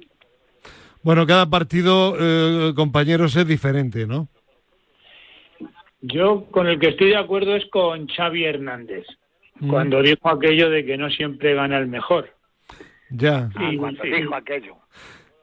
[1.02, 4.28] Bueno, cada partido, eh, compañeros, es diferente, ¿no?
[6.02, 9.08] Yo con el que estoy de acuerdo es con Xavi Hernández,
[9.60, 9.70] Mm.
[9.70, 12.35] cuando dijo aquello de que no siempre gana el mejor.
[13.10, 13.50] Ya.
[13.56, 14.10] Ah, Sí, cuando sí.
[14.12, 14.76] dijo aquello.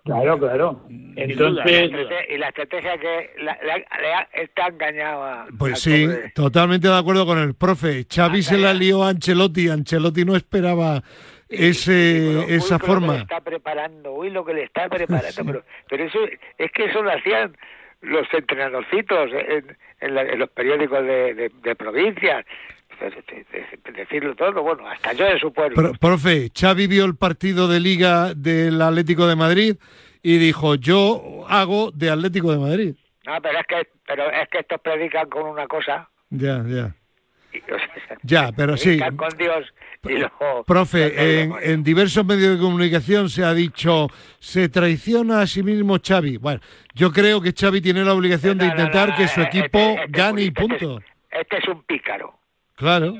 [0.04, 0.84] Claro, claro.
[1.14, 1.90] Entonces.
[2.28, 6.30] Y la estrategia que la, la- le ha- está engañado a- Pues sí, pobre.
[6.34, 8.04] totalmente de acuerdo con el profe.
[8.12, 8.78] Xavi se la ya.
[8.80, 9.68] lió a Ancelotti.
[9.68, 11.02] Ancelotti no esperaba
[11.48, 13.16] ese, Sí, pero uy, esa que Lo que le forma.
[13.18, 16.18] está preparando, uy, lo que le está preparando, pero, pero eso
[16.58, 17.56] es que eso lo hacían
[18.00, 22.44] los entrenadorcitos en, en la- en los periódicos de, de, de provincias.
[23.10, 25.74] De- de- de- decirlo todo, bueno, hasta yo de su pueblo.
[25.74, 29.76] Pro- profe, Xavi vio el partido de Liga del Atlético de Madrid
[30.22, 32.94] y dijo, yo hago de Atlético de Madrid.
[33.26, 36.08] No, pero es que, pero es que estos predican con una cosa.
[36.30, 36.94] Ya, ya.
[37.52, 38.98] y, o sea, Ya, pero sí.
[39.16, 39.66] con Dios
[40.04, 40.64] y luego...
[40.64, 44.08] Profe, en, diversos medios de comunicación se ha dicho,
[44.40, 46.36] se traiciona a sí mismo Xavi.
[46.38, 46.60] Bueno,
[46.94, 50.04] yo creo que Xavi tiene la obligación de no, intentar no, que su equipo este-
[50.04, 51.00] este gane y este es- punto.
[51.30, 52.34] Este es un pícaro.
[52.76, 53.14] Claro.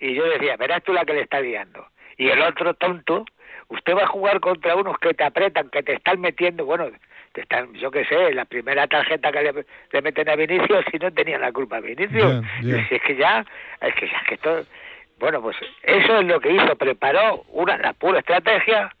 [0.00, 1.86] Y yo decía, verás tú la que le está liando.
[2.16, 3.24] Y el otro tonto,
[3.68, 6.90] usted va a jugar contra unos que te apretan, que te están metiendo, bueno,
[7.32, 10.98] te están, yo qué sé, la primera tarjeta que le, le meten a Vinicius, si
[10.98, 12.42] no tenía la culpa Vinicius.
[12.62, 12.76] Ya.
[12.78, 13.44] Y Es que ya,
[13.80, 14.64] es que ya, que esto,
[15.18, 18.94] bueno, pues eso es lo que hizo, preparó una, la pura estrategia,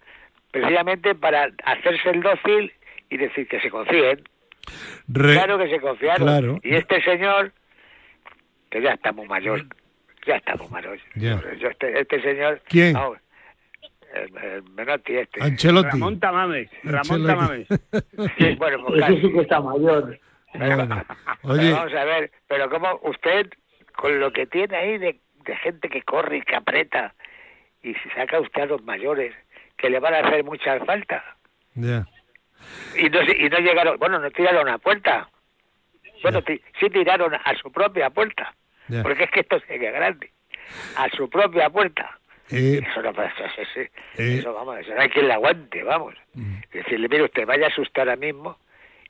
[0.50, 2.72] precisamente para hacerse el dócil
[3.08, 4.22] y decir que se confíen.
[5.08, 6.26] Re- Claro que se confiaron.
[6.26, 6.58] Claro.
[6.62, 7.52] Y este señor,
[8.70, 9.64] que ya está muy mayor,
[10.26, 10.40] ya
[10.70, 10.98] mayor.
[11.16, 11.40] Ya.
[11.58, 12.60] Yo este, este señor...
[12.68, 12.96] ¿Quién?
[14.14, 15.42] el, el Menotti este.
[15.42, 15.90] Ancelotti.
[15.90, 17.26] Ramón Tamames, Ramón.
[17.26, 17.66] Tamames.
[18.38, 20.18] Sí, bueno, pues eso sí que está mayor.
[20.54, 21.04] Bueno,
[21.42, 23.48] Pero oye, vamos a ver, pero como usted,
[23.96, 27.14] con lo que tiene ahí de, de gente que corre y que aprieta,
[27.82, 29.34] y si saca usted a los mayores,
[29.76, 31.24] que le van a hacer mucha falta,
[31.74, 32.04] ya.
[32.98, 35.30] y no, y no llegaron, bueno, no tiraron a puerta,
[36.22, 38.52] bueno, sí tiraron a su propia puerta,
[38.90, 39.02] Ya.
[39.02, 40.30] porque es que esto sigue grande,
[40.96, 42.18] a su propia puerta.
[42.52, 44.38] Eh, Eso no pasa, eso, eso, Eh.
[44.38, 46.14] eso, vamos, eso no hay quien le aguante, vamos.
[46.34, 46.54] Mm.
[46.72, 48.58] Decirle, mire usted, vaya a asustar ahora mismo,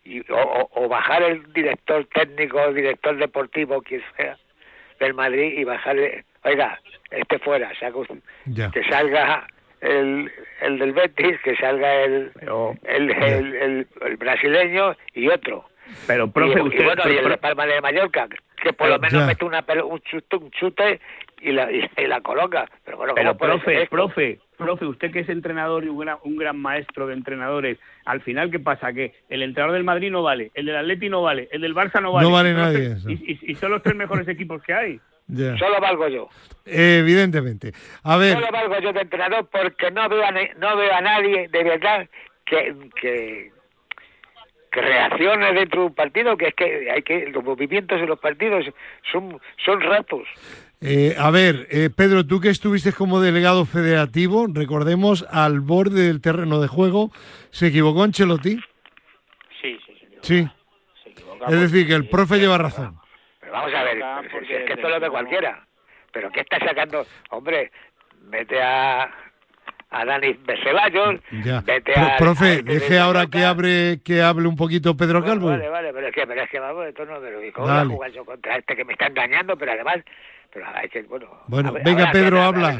[0.04, 4.36] y, o, o- o bajar el director técnico, el director deportivo, quien sea,
[4.98, 6.78] del Madrid, y bajarle, oiga,
[7.10, 8.70] este fuera, saca usted- ya.
[8.70, 9.46] que salga
[9.80, 12.30] el, el del Betis, que salga el,
[12.84, 15.66] el, el, el- el brasileño y otro.
[16.06, 18.28] pero profe, y, bueno, y el de Palma de Mallorca,
[18.62, 19.00] que por lo Ya.
[19.10, 21.00] menos mete una, un, chute, un chute
[21.40, 22.68] y la, y, y la coloca.
[22.84, 25.98] Pero bueno, Pero ¿cómo puede ser profe, profe, profe, usted que es entrenador y un
[25.98, 28.92] gran, un gran maestro de entrenadores, al final, ¿qué pasa?
[28.92, 32.00] Que el entrenador del Madrid no vale, el del Atleti no vale, el del Barça
[32.02, 32.28] no vale.
[32.28, 33.08] No vale nadie, eso.
[33.10, 35.00] Y, y- y son los tres mejores equipos que hay.
[35.28, 35.56] Ya.
[35.56, 36.28] Solo valgo yo.
[36.66, 37.72] Evidentemente.
[38.02, 41.00] A ver, Solo valgo yo de entrenador porque no veo a, ne- no veo a
[41.00, 42.08] nadie de verdad
[42.44, 43.52] que, que,
[44.70, 48.18] que reaccione dentro de un partido, que es que hay que los movimientos en los
[48.18, 48.66] partidos
[49.10, 50.26] son, son ratos.
[50.80, 56.20] eh, a ver, eh, Pedro, tú que estuviste como delegado federativo, recordemos al borde del
[56.20, 57.10] terreno de juego,
[57.50, 58.60] ¿se equivocó Ancelotti?
[59.60, 60.06] Sí, sí, sí.
[60.22, 60.48] Sí.
[61.04, 62.96] Se Es decir, que el profe lleva razón.
[63.40, 65.66] Pero vamos a ver, si porque es que esto lo ve cualquiera.
[66.12, 67.04] Pero ¿qué está sacando?
[67.30, 67.70] Hombre,
[68.22, 69.10] mete a,
[69.90, 71.60] a Dani Ceballos, Ya.
[71.62, 72.16] vete Pro- a...
[72.16, 75.48] profe, a- deje ahora que hable, que hable un poquito Pedro Bueno, Calvo.
[75.48, 77.62] Vale, vale, pero es que, pero es que vamos, esto no me lo digo.
[77.62, 79.96] Voy a jugar yo contra este que me está engañando, pero además,
[80.52, 81.28] pero hay que, bueno.
[81.48, 82.72] Bueno, ver- venga, ahora Pedro, habla.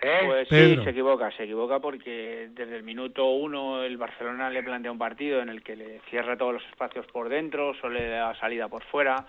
[0.00, 0.20] ¿eh?
[0.26, 0.76] Pues Pedro.
[0.80, 4.98] sí, se equivoca, se equivoca porque desde el minuto uno el Barcelona le plantea un
[4.98, 8.68] partido en el que le cierra todos los espacios por dentro, solo le da salida
[8.68, 9.26] por fuera,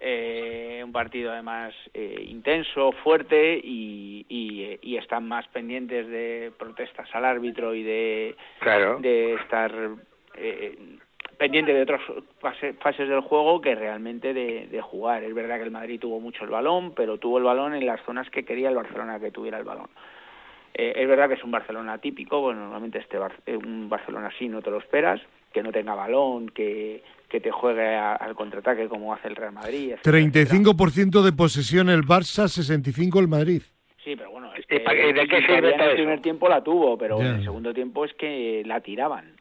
[0.00, 7.08] eh, un partido además eh, intenso, fuerte y, y, y están más pendientes de protestas
[7.14, 8.98] al árbitro y de, claro.
[9.00, 9.72] de estar
[10.36, 10.76] eh,
[11.38, 12.00] pendiente de otras
[12.40, 15.24] fase- fases del juego que realmente de, de jugar.
[15.24, 18.00] Es verdad que el Madrid tuvo mucho el balón, pero tuvo el balón en las
[18.02, 19.88] zonas que quería el Barcelona que tuviera el balón.
[20.74, 24.28] Eh, es verdad que es un Barcelona típico, bueno, normalmente este Bar- eh, un Barcelona
[24.28, 25.20] así no te lo esperas,
[25.54, 29.52] que no tenga balón, que, que te juegue a- al contraataque como hace el Real
[29.52, 29.92] Madrid.
[29.92, 30.50] etcétera, etcétera.
[30.50, 33.62] 35% de posesión el Barça, 65% el Madrid.
[34.04, 35.88] Sí, pero bueno, es ¿Y pa- que y de qué todavía sirve en todo el
[35.92, 35.96] eso?
[35.96, 39.32] primer tiempo la tuvo, pero en el segundo tiempo es que la tiraban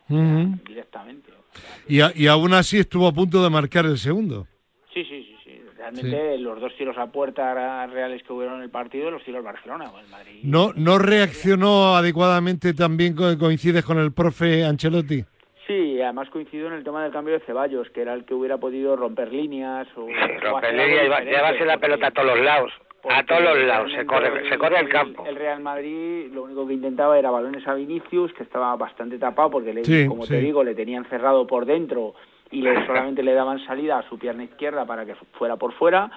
[0.66, 1.32] directamente.
[1.32, 4.48] O sea, y, a- y aún así estuvo a punto de marcar el segundo.
[4.94, 5.62] Sí, sí, sí, sí.
[5.78, 9.44] Realmente los dos tiros a puerta reales que hubieron en el partido los tiró el
[9.44, 9.92] Barcelona.
[9.92, 10.40] o el Madrid.
[10.44, 15.26] ¿No, no reaccionó adecuadamente también co- coincides con el profe Ancelotti?
[15.68, 18.58] Sí, además coincido en el tema del cambio de Ceballos, que era el que hubiera
[18.58, 20.08] podido romper líneas o,
[20.42, 22.72] romper líneas y llevarse la pelota a todos los lados.
[23.10, 23.92] A todos los lados.
[23.92, 25.26] Se corre, se corre el campo.
[25.26, 29.52] El Real Madrid lo único que intentaba era balones a Vinicius, que estaba bastante tapado
[29.52, 30.34] porque, le, Sí, como sí.
[30.34, 32.14] te digo, le tenían cerrado por dentro
[32.50, 36.12] y le, solamente le daban salida a su pierna izquierda para que fuera por fuera.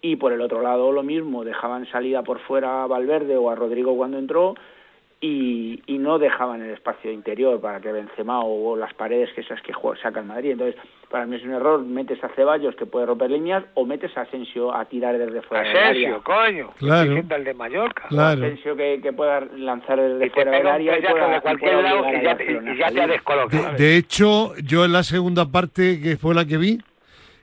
[0.00, 3.54] Y por el otro lado lo mismo, dejaban salida por fuera a Valverde o a
[3.54, 4.54] Rodrigo cuando entró
[5.26, 9.40] y, y no dejaban el espacio interior para que Benzema o, o las paredes que
[9.40, 10.50] esas que juega, saca el Madrid.
[10.52, 10.76] Entonces,
[11.10, 14.22] para mí es un error, metes a Ceballos que puede romper líneas o metes a
[14.22, 15.90] Asensio a tirar desde fuera del área.
[15.90, 16.70] Asensio, coño.
[16.78, 17.08] Claro.
[17.08, 18.04] Diciendo el de Mallorca.
[18.08, 18.44] Claro.
[18.44, 21.74] Asensio que, que pueda lanzar desde Y fuera del área y pedazo pueda, de cualquier
[21.82, 23.72] lado y ya, te- Barcelona y a ya te ha descolocado.
[23.72, 26.78] De, de hecho, yo en la segunda parte, que fue la que vi,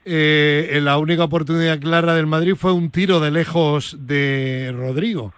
[0.06, 5.34] eh, en la única oportunidad clara del Madrid fue un tiro de lejos de Rodrigo.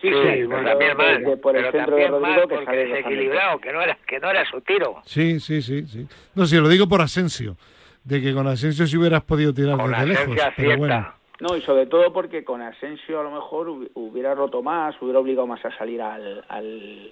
[0.00, 1.22] Sí, Sí, también mal.
[1.24, 3.98] de- por el pero centro de también Rodrigo mal que sale desequilibrado, que no era,
[4.06, 4.96] que no era su tiro.
[5.04, 6.06] Sí, sí, sí, sí.
[6.34, 7.56] No, sí, lo digo por Asensio,
[8.04, 10.36] de que con Asensio si hubieras podido tirar Con desde lejos.
[10.56, 11.14] Pero bueno.
[11.40, 15.18] No, y sobre todo porque con Asensio a lo mejor hubi- hubiera roto más, hubiera
[15.20, 17.10] obligado más a salir al, al,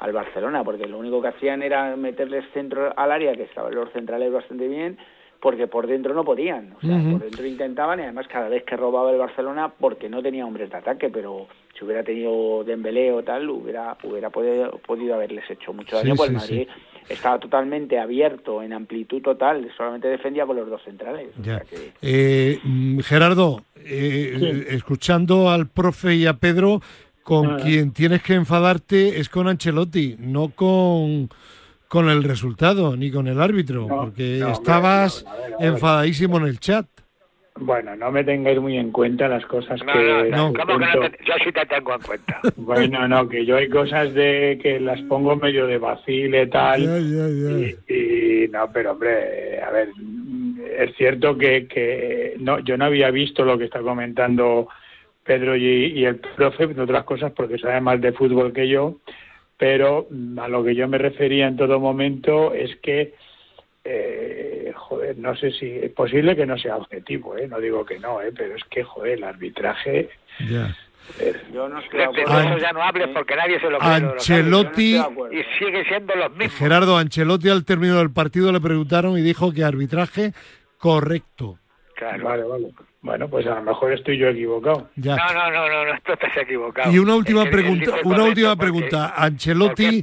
[0.00, 3.90] al Barcelona, porque lo único que hacían era meterles centro al área, que estaban los
[3.92, 4.98] centrales bastante bien,
[5.40, 6.74] porque por dentro no podían.
[6.76, 10.22] O sea, por dentro intentaban y además cada vez que robaba el Barcelona, porque no
[10.22, 11.46] tenía hombres de ataque, pero
[11.78, 16.16] si hubiera tenido Dembélé o tal, hubiera, hubiera podido, podido haberles hecho mucho daño, Sí,
[16.16, 16.68] pues sí, Madrid
[17.08, 21.28] estaba totalmente abierto, en amplitud total, solamente defendía con los dos centrales.
[21.38, 21.58] O ya.
[21.58, 26.80] sea que- Eh, mm, Gerardo, eh, escuchando al profe y a Pedro,
[27.22, 31.28] con quien tienes que enfadarte es con Ancelotti, no con,
[31.88, 35.24] con el resultado ni con el árbitro, No, porque no, estabas
[35.58, 36.86] no, enfadadísimo en el chat.
[37.56, 40.30] Bueno, no me tengáis muy en cuenta las cosas No, que...
[40.30, 40.52] no, no.
[40.52, 41.16] ¿cómo que no cuento.
[41.16, 42.40] te- yo sí te tengo en cuenta.
[42.56, 46.82] Bueno, no, que yo hay cosas de que las pongo medio de vacile tal.
[47.88, 49.88] Y, y no, pero hombre, a ver,
[50.78, 54.68] es cierto que, que no, yo no había visto lo que está comentando
[55.22, 58.96] Pedro y, y el profe, entre otras cosas, porque sabe más de fútbol que yo,
[59.56, 63.14] pero a lo que yo me refería en todo momento es que,
[63.84, 67.46] eh, joder, no sé si es posible que no sea objetivo, ¿eh?
[67.48, 68.32] no digo que no, ¿eh?
[68.36, 70.08] pero es que, joder, el arbitraje...
[70.40, 70.74] Ya.
[71.20, 72.40] eh, Yo no estoy de acuerdo.
[72.40, 73.90] eso ya no hables porque nadie se lo cree.
[73.90, 75.32] Ancelotti- no.
[75.32, 76.54] Y sigue siendo los mismos.
[76.58, 80.32] Gerardo Ancelotti al término del partido le preguntaron y dijo que arbitraje
[80.78, 81.58] correcto.
[81.96, 82.24] Claro.
[82.24, 82.68] Vale, vale.
[83.02, 84.88] Bueno, pues a lo mejor estoy yo equivocado.
[84.96, 85.14] Ya.
[85.16, 86.90] No, no, no, no, no, esto estás equivocado.
[86.90, 89.12] Y una última Es que él pregunta, una última porque- pregunta.
[89.14, 90.00] Ancelotti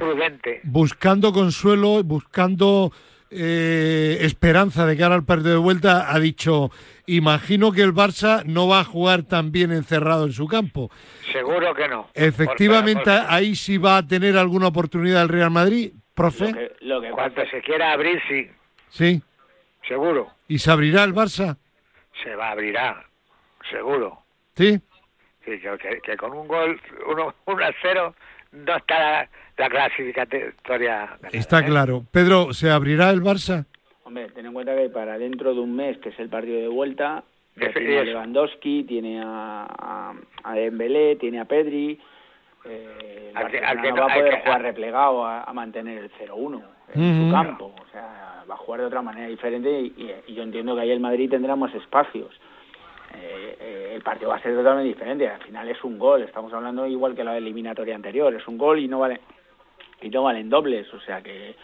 [0.62, 2.92] buscando consuelo, buscando
[3.34, 6.70] eh, esperanza de cara al partido de vuelta, ha dicho,
[7.06, 10.90] imagino que el Barça no va a jugar tan bien encerrado en su campo.
[11.32, 12.08] Seguro que no.
[12.14, 16.46] Efectivamente, Por- por- ahí sí va a tener alguna oportunidad el Real Madrid, profe.
[16.46, 18.48] Lo que, lo que Cuando se quiera abrir, sí,
[18.90, 19.22] Sí.
[19.88, 20.28] seguro.
[20.48, 21.56] ¿Y se abrirá el Barça?
[22.22, 23.04] Se va a abrirá,
[23.70, 24.18] seguro.
[24.56, 24.78] Sí.
[25.44, 25.52] Sí,
[26.04, 28.14] que, con un gol, uno, uno a cero,
[28.52, 29.28] no está
[29.58, 30.96] la, la clasificatoria.
[31.06, 31.64] ganada, Está ¿eh?
[31.64, 32.02] claro.
[32.10, 33.66] Pedro, ¿se abrirá el Barça?
[34.04, 36.68] Hombre, ten en cuenta que para dentro de un mes, que es el partido de
[36.68, 37.24] vuelta,
[37.54, 38.04] tiene a.
[38.04, 41.98] Lewandowski, tiene a, a, a Dembélé, tiene a Pedri.
[42.64, 45.42] Eh, el Al que- Barcelona al que no va a poder que- jugar replegado a,
[45.42, 46.62] a mantener el 0-1
[46.94, 47.74] en su campo.
[47.80, 50.82] O sea, va a jugar de otra manera diferente y, y- y yo entiendo que
[50.82, 52.30] ahí el Madrid tendrá más espacios.
[53.14, 55.28] Eh, eh, el partido va a ser totalmente diferente.
[55.28, 56.22] Al final es un gol.
[56.22, 58.34] Estamos hablando igual que la eliminatoria anterior.
[58.34, 59.20] Es un gol y no vale
[60.02, 60.92] y no valen dobles.
[60.94, 61.54] O sea que,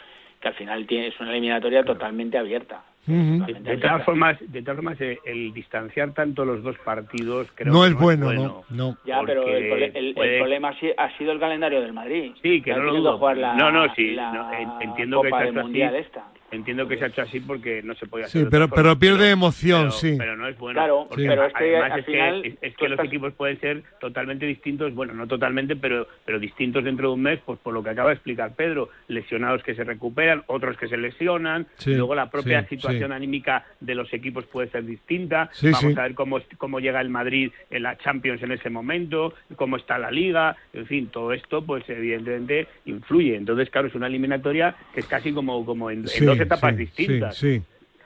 [0.41, 2.83] que al final tiene, es una eliminatoria totalmente abierta.
[3.07, 3.89] Totalmente De abierta.
[3.89, 7.89] todas formas, de todas formas eh, el distanciar tanto los dos partidos creo No que
[7.89, 8.65] es bueno, no.
[8.69, 8.97] no.
[9.07, 12.33] Ya, pero el, el- el puede- problema ha si- ha sido el calendario del Madrid.
[12.43, 13.17] Sí, que ha no lo dudo.
[13.19, 15.65] jugar la, No, no, sí, la no, en- entiendo que Copa ha del así.
[15.65, 16.25] Mundial esta.
[16.51, 18.43] Entiendo que se ha hecho así porque no se podía hacer.
[18.45, 20.15] Sí, pero- forma, pero pierde emoción, pero- sí.
[20.17, 20.79] Pero no es bueno.
[20.81, 23.33] Claro, porque pero es que además al es final que, es, que los estás- equipos
[23.35, 27.59] pueden ser totalmente distintos, bueno, no totalmente, pero pero distintos dentro de un mes, pues
[27.59, 31.67] por lo que acaba de explicar Pedro, lesionados que se recuperan, otros que se lesionan,
[31.77, 33.15] Sí, luego la propia sí, situación sí.
[33.15, 35.51] anímica de los equipos puede ser distinta.
[35.53, 35.99] Sí, Vamos sí.
[35.99, 39.99] a ver cómo cómo llega el Madrid en la Champions en ese momento, cómo está
[39.99, 43.37] la Liga, en fin, todo esto pues evidentemente influye.
[43.37, 47.43] Entonces, claro, es una eliminatoria que es casi como como en, en dos etapas distintas.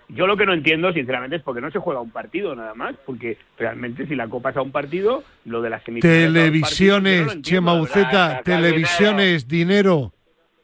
[0.09, 2.95] Yo lo que no entiendo, sinceramente, es porque no se juega un partido nada más,
[3.07, 6.43] porque realmente si la Copa es a un partido, lo de las semifinales partido, no
[6.43, 7.81] Televisiones, entiendo, Chema.
[7.81, 10.13] Uceta, televisiones, dinero,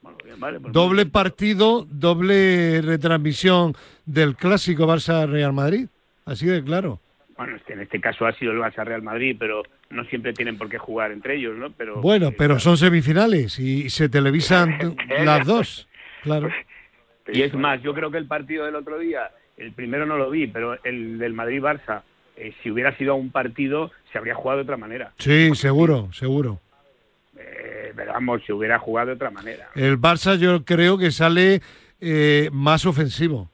[0.02, 5.86] Bueno, bien, vale, pues doble partido, doble retransmisión del clásico Barça-Real Madrid.
[6.26, 7.00] Así de claro.
[7.38, 10.68] Bueno, en este caso ha sido el Barça Real Madrid, pero no siempre tienen por
[10.68, 11.70] qué jugar entre ellos, ¿no?
[11.70, 15.88] Pero Bueno, eh, pero son semifinales y se televisan las dos.
[16.20, 16.50] Claro.
[17.32, 20.30] Y es más, yo creo que el partido del otro día, el primero no lo
[20.30, 22.02] vi, pero el del Madrid-Barça,
[22.36, 25.12] eh, si hubiera sido un partido, se habría jugado de otra manera.
[25.18, 26.60] Sí, seguro, seguro.
[27.36, 29.68] Eh, pero vamos, se hubiera jugado de otra manera.
[29.74, 31.60] El Barça yo creo que sale
[32.00, 33.50] eh, más ofensivo.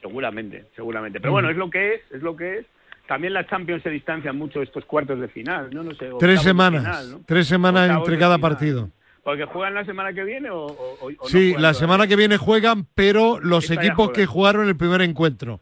[0.00, 1.20] Seguramente, seguramente.
[1.20, 2.66] Pero bueno, es lo que es, es lo que es.
[3.06, 5.82] También la Champions se distancian mucho de estos cuartos de final, ¿no?
[5.82, 7.20] no sé, Tres semanas, final, ¿no?
[7.26, 8.50] tres semanas Octavos entre cada final.
[8.50, 8.90] partido.
[9.28, 12.16] ¿Porque juegan la semana que viene o, o- o no Sí, juegan la semana que
[12.16, 15.60] viene juegan, pero los Esta equipos que jugaron el primer encuentro.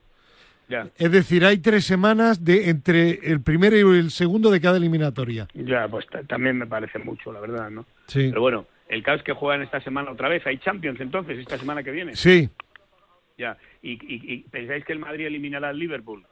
[0.68, 4.76] Ya, Es decir, hay tres semanas de entre el primero y el segundo de cada
[4.76, 5.48] eliminatoria.
[5.54, 7.84] ya, pues ta- también me parece mucho, la verdad, ¿no?
[8.06, 10.46] Sí, Pero bueno, el caso es que juegan esta semana otra vez.
[10.46, 12.14] Hay Champions entonces, esta semana que viene.
[12.14, 12.48] sí.
[13.36, 13.56] Ya.
[13.82, 16.24] ¿Y, y- y pensáis que el Madrid eliminará al Liverpool?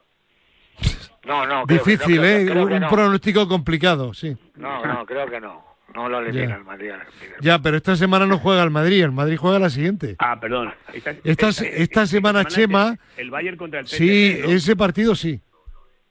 [1.25, 1.65] No, no.
[1.65, 2.45] creo que no, Difícil, creo ¿eh?
[2.49, 2.89] creo que Un no.
[2.89, 4.37] pronóstico complicado, sí.
[4.55, 5.74] No, no, creo que no.
[5.95, 6.55] No lo elimina Ya.
[6.55, 6.89] el Madrid.
[6.91, 7.37] al Liverpool.
[7.41, 10.15] Ya, pero esta semana no juega el Madrid, el Madrid juega la siguiente.
[10.19, 10.73] Ah, perdón.
[10.93, 13.97] Esta, Esta- esta semana, Chema- El Bayern contra el PSG.
[13.97, 14.49] Sí, ¿no?
[14.51, 15.39] ese partido sí.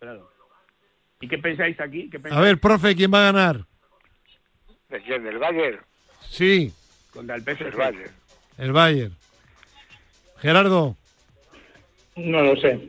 [0.01, 0.31] Claro.
[1.21, 2.09] ¿Y qué pensáis aquí?
[2.11, 3.67] ¿Qué pensáis A ver, profe, ¿quién va a ganar?
[4.89, 5.79] ¿Del Bayern?
[6.31, 6.73] Sí,
[7.13, 7.67] Contra el PSG.
[7.67, 8.11] El Bayern.
[8.59, 9.17] el Bayern.
[10.41, 10.97] Gerardo,
[12.17, 12.89] No lo sé.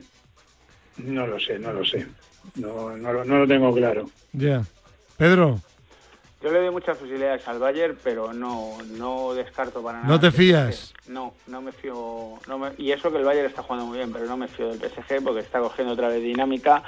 [0.98, 2.06] No lo sé, no lo sé.
[2.56, 4.10] No, no lo tengo claro.
[4.34, 4.64] ya.
[5.18, 5.60] Pedro,
[6.42, 10.10] Yo le doy muchas posibilidades al Bayern, pero no, no descarto para nada.
[10.14, 10.94] ¿No te fías?
[11.08, 12.34] No, no me fío.
[12.48, 14.68] No me- y eso que el Bayern está jugando muy bien, pero no me fío
[14.70, 16.84] del PSG porque está cogiendo otra vez dinámica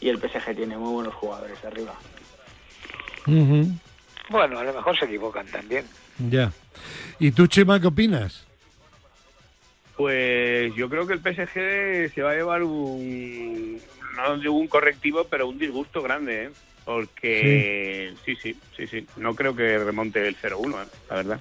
[0.00, 1.94] y el PSG tiene muy buenos jugadores arriba.
[4.28, 5.86] Bueno, a lo mejor se equivocan también.
[6.30, 6.50] ya.
[7.18, 8.46] ¿Y tú, Chema, qué opinas?
[9.96, 13.78] Pues yo creo que el PSG se va a llevar un,
[14.16, 16.50] no digo un correctivo, pero un disgusto grande, ¿eh?
[16.84, 19.06] Porque sí, sí, sí, sí.
[19.16, 20.86] No creo que remonte el 0-1, ¿eh?
[21.08, 21.40] la verdad.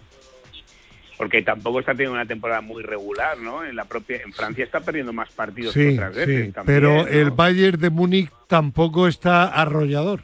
[1.18, 3.66] Porque tampoco está teniendo una temporada muy regular, ¿no?
[3.66, 6.46] En la propia, en Francia está perdiendo más partidos que Sí, otras veces.
[6.48, 7.08] sí, también, pero ¿no?
[7.08, 10.22] el Bayern de Múnich tampoco está arrollador.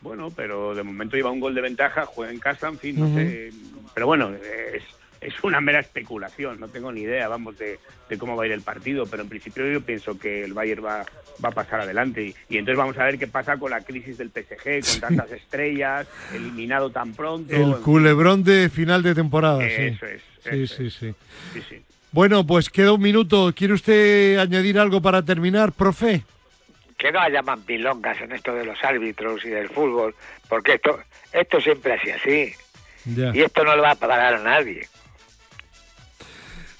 [0.00, 3.14] Bueno, pero de momento lleva un gol de ventaja, juega en casa, en fin, no
[3.14, 3.52] sé.
[3.94, 4.82] Pero bueno, es,
[5.20, 8.52] es una mera especulación, no tengo ni idea, vamos, de, de cómo va a ir
[8.52, 11.04] el partido, pero en principio yo pienso que el Bayern va,
[11.44, 12.22] va a pasar adelante.
[12.22, 15.32] Y, y entonces vamos a ver qué pasa con la crisis del PSG, con tantas
[15.32, 17.52] estrellas, eliminado tan pronto.
[17.54, 19.66] El culebrón de final de temporada, sí.
[19.82, 20.94] Eso es, Sí, eso sí, es.
[20.94, 21.14] sí.
[21.54, 21.82] Sí, sí.
[22.10, 23.52] Bueno, pues queda un minuto.
[23.54, 26.22] ¿Quiere usted añadir algo para terminar, profe?
[26.96, 30.14] Que no haya más milongas en esto de los árbitros y del fútbol,
[30.48, 30.98] porque esto,
[31.32, 32.52] esto siempre ha sido así.
[33.04, 33.30] Ya.
[33.34, 34.88] Y esto no le va a parar a nadie.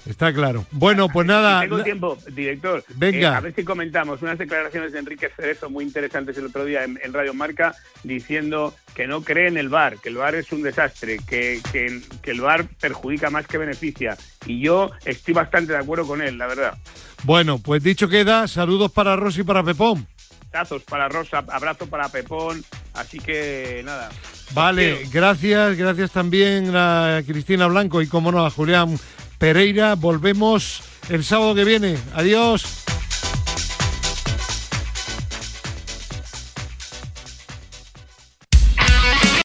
[0.09, 0.65] Está claro.
[0.71, 1.61] Bueno, pues nada.
[1.61, 2.83] tengo tiempo, director.
[2.95, 3.19] Venga.
[3.19, 6.83] Eh, a ver si comentamos unas declaraciones de Enrique Cerezo muy interesantes el otro día
[6.83, 10.63] en, Radio Marca diciendo que no cree en el VAR, que el VAR es un
[10.63, 14.17] desastre, que, que, que el VAR perjudica más que beneficia.
[14.47, 16.75] Y yo estoy bastante de acuerdo con él, la verdad.
[17.23, 20.07] Bueno, pues dicho queda, saludos para Rosy y para Pepón.
[20.51, 22.63] Tazos para Rosa, abrazo para Pepón,
[22.95, 24.09] así que nada.
[24.53, 28.97] Vale, gracias, gracias también a Cristina Blanco y como no a Julián
[29.39, 29.95] Pereira.
[29.95, 31.97] Volvemos el sábado que viene.
[32.13, 32.83] Adiós.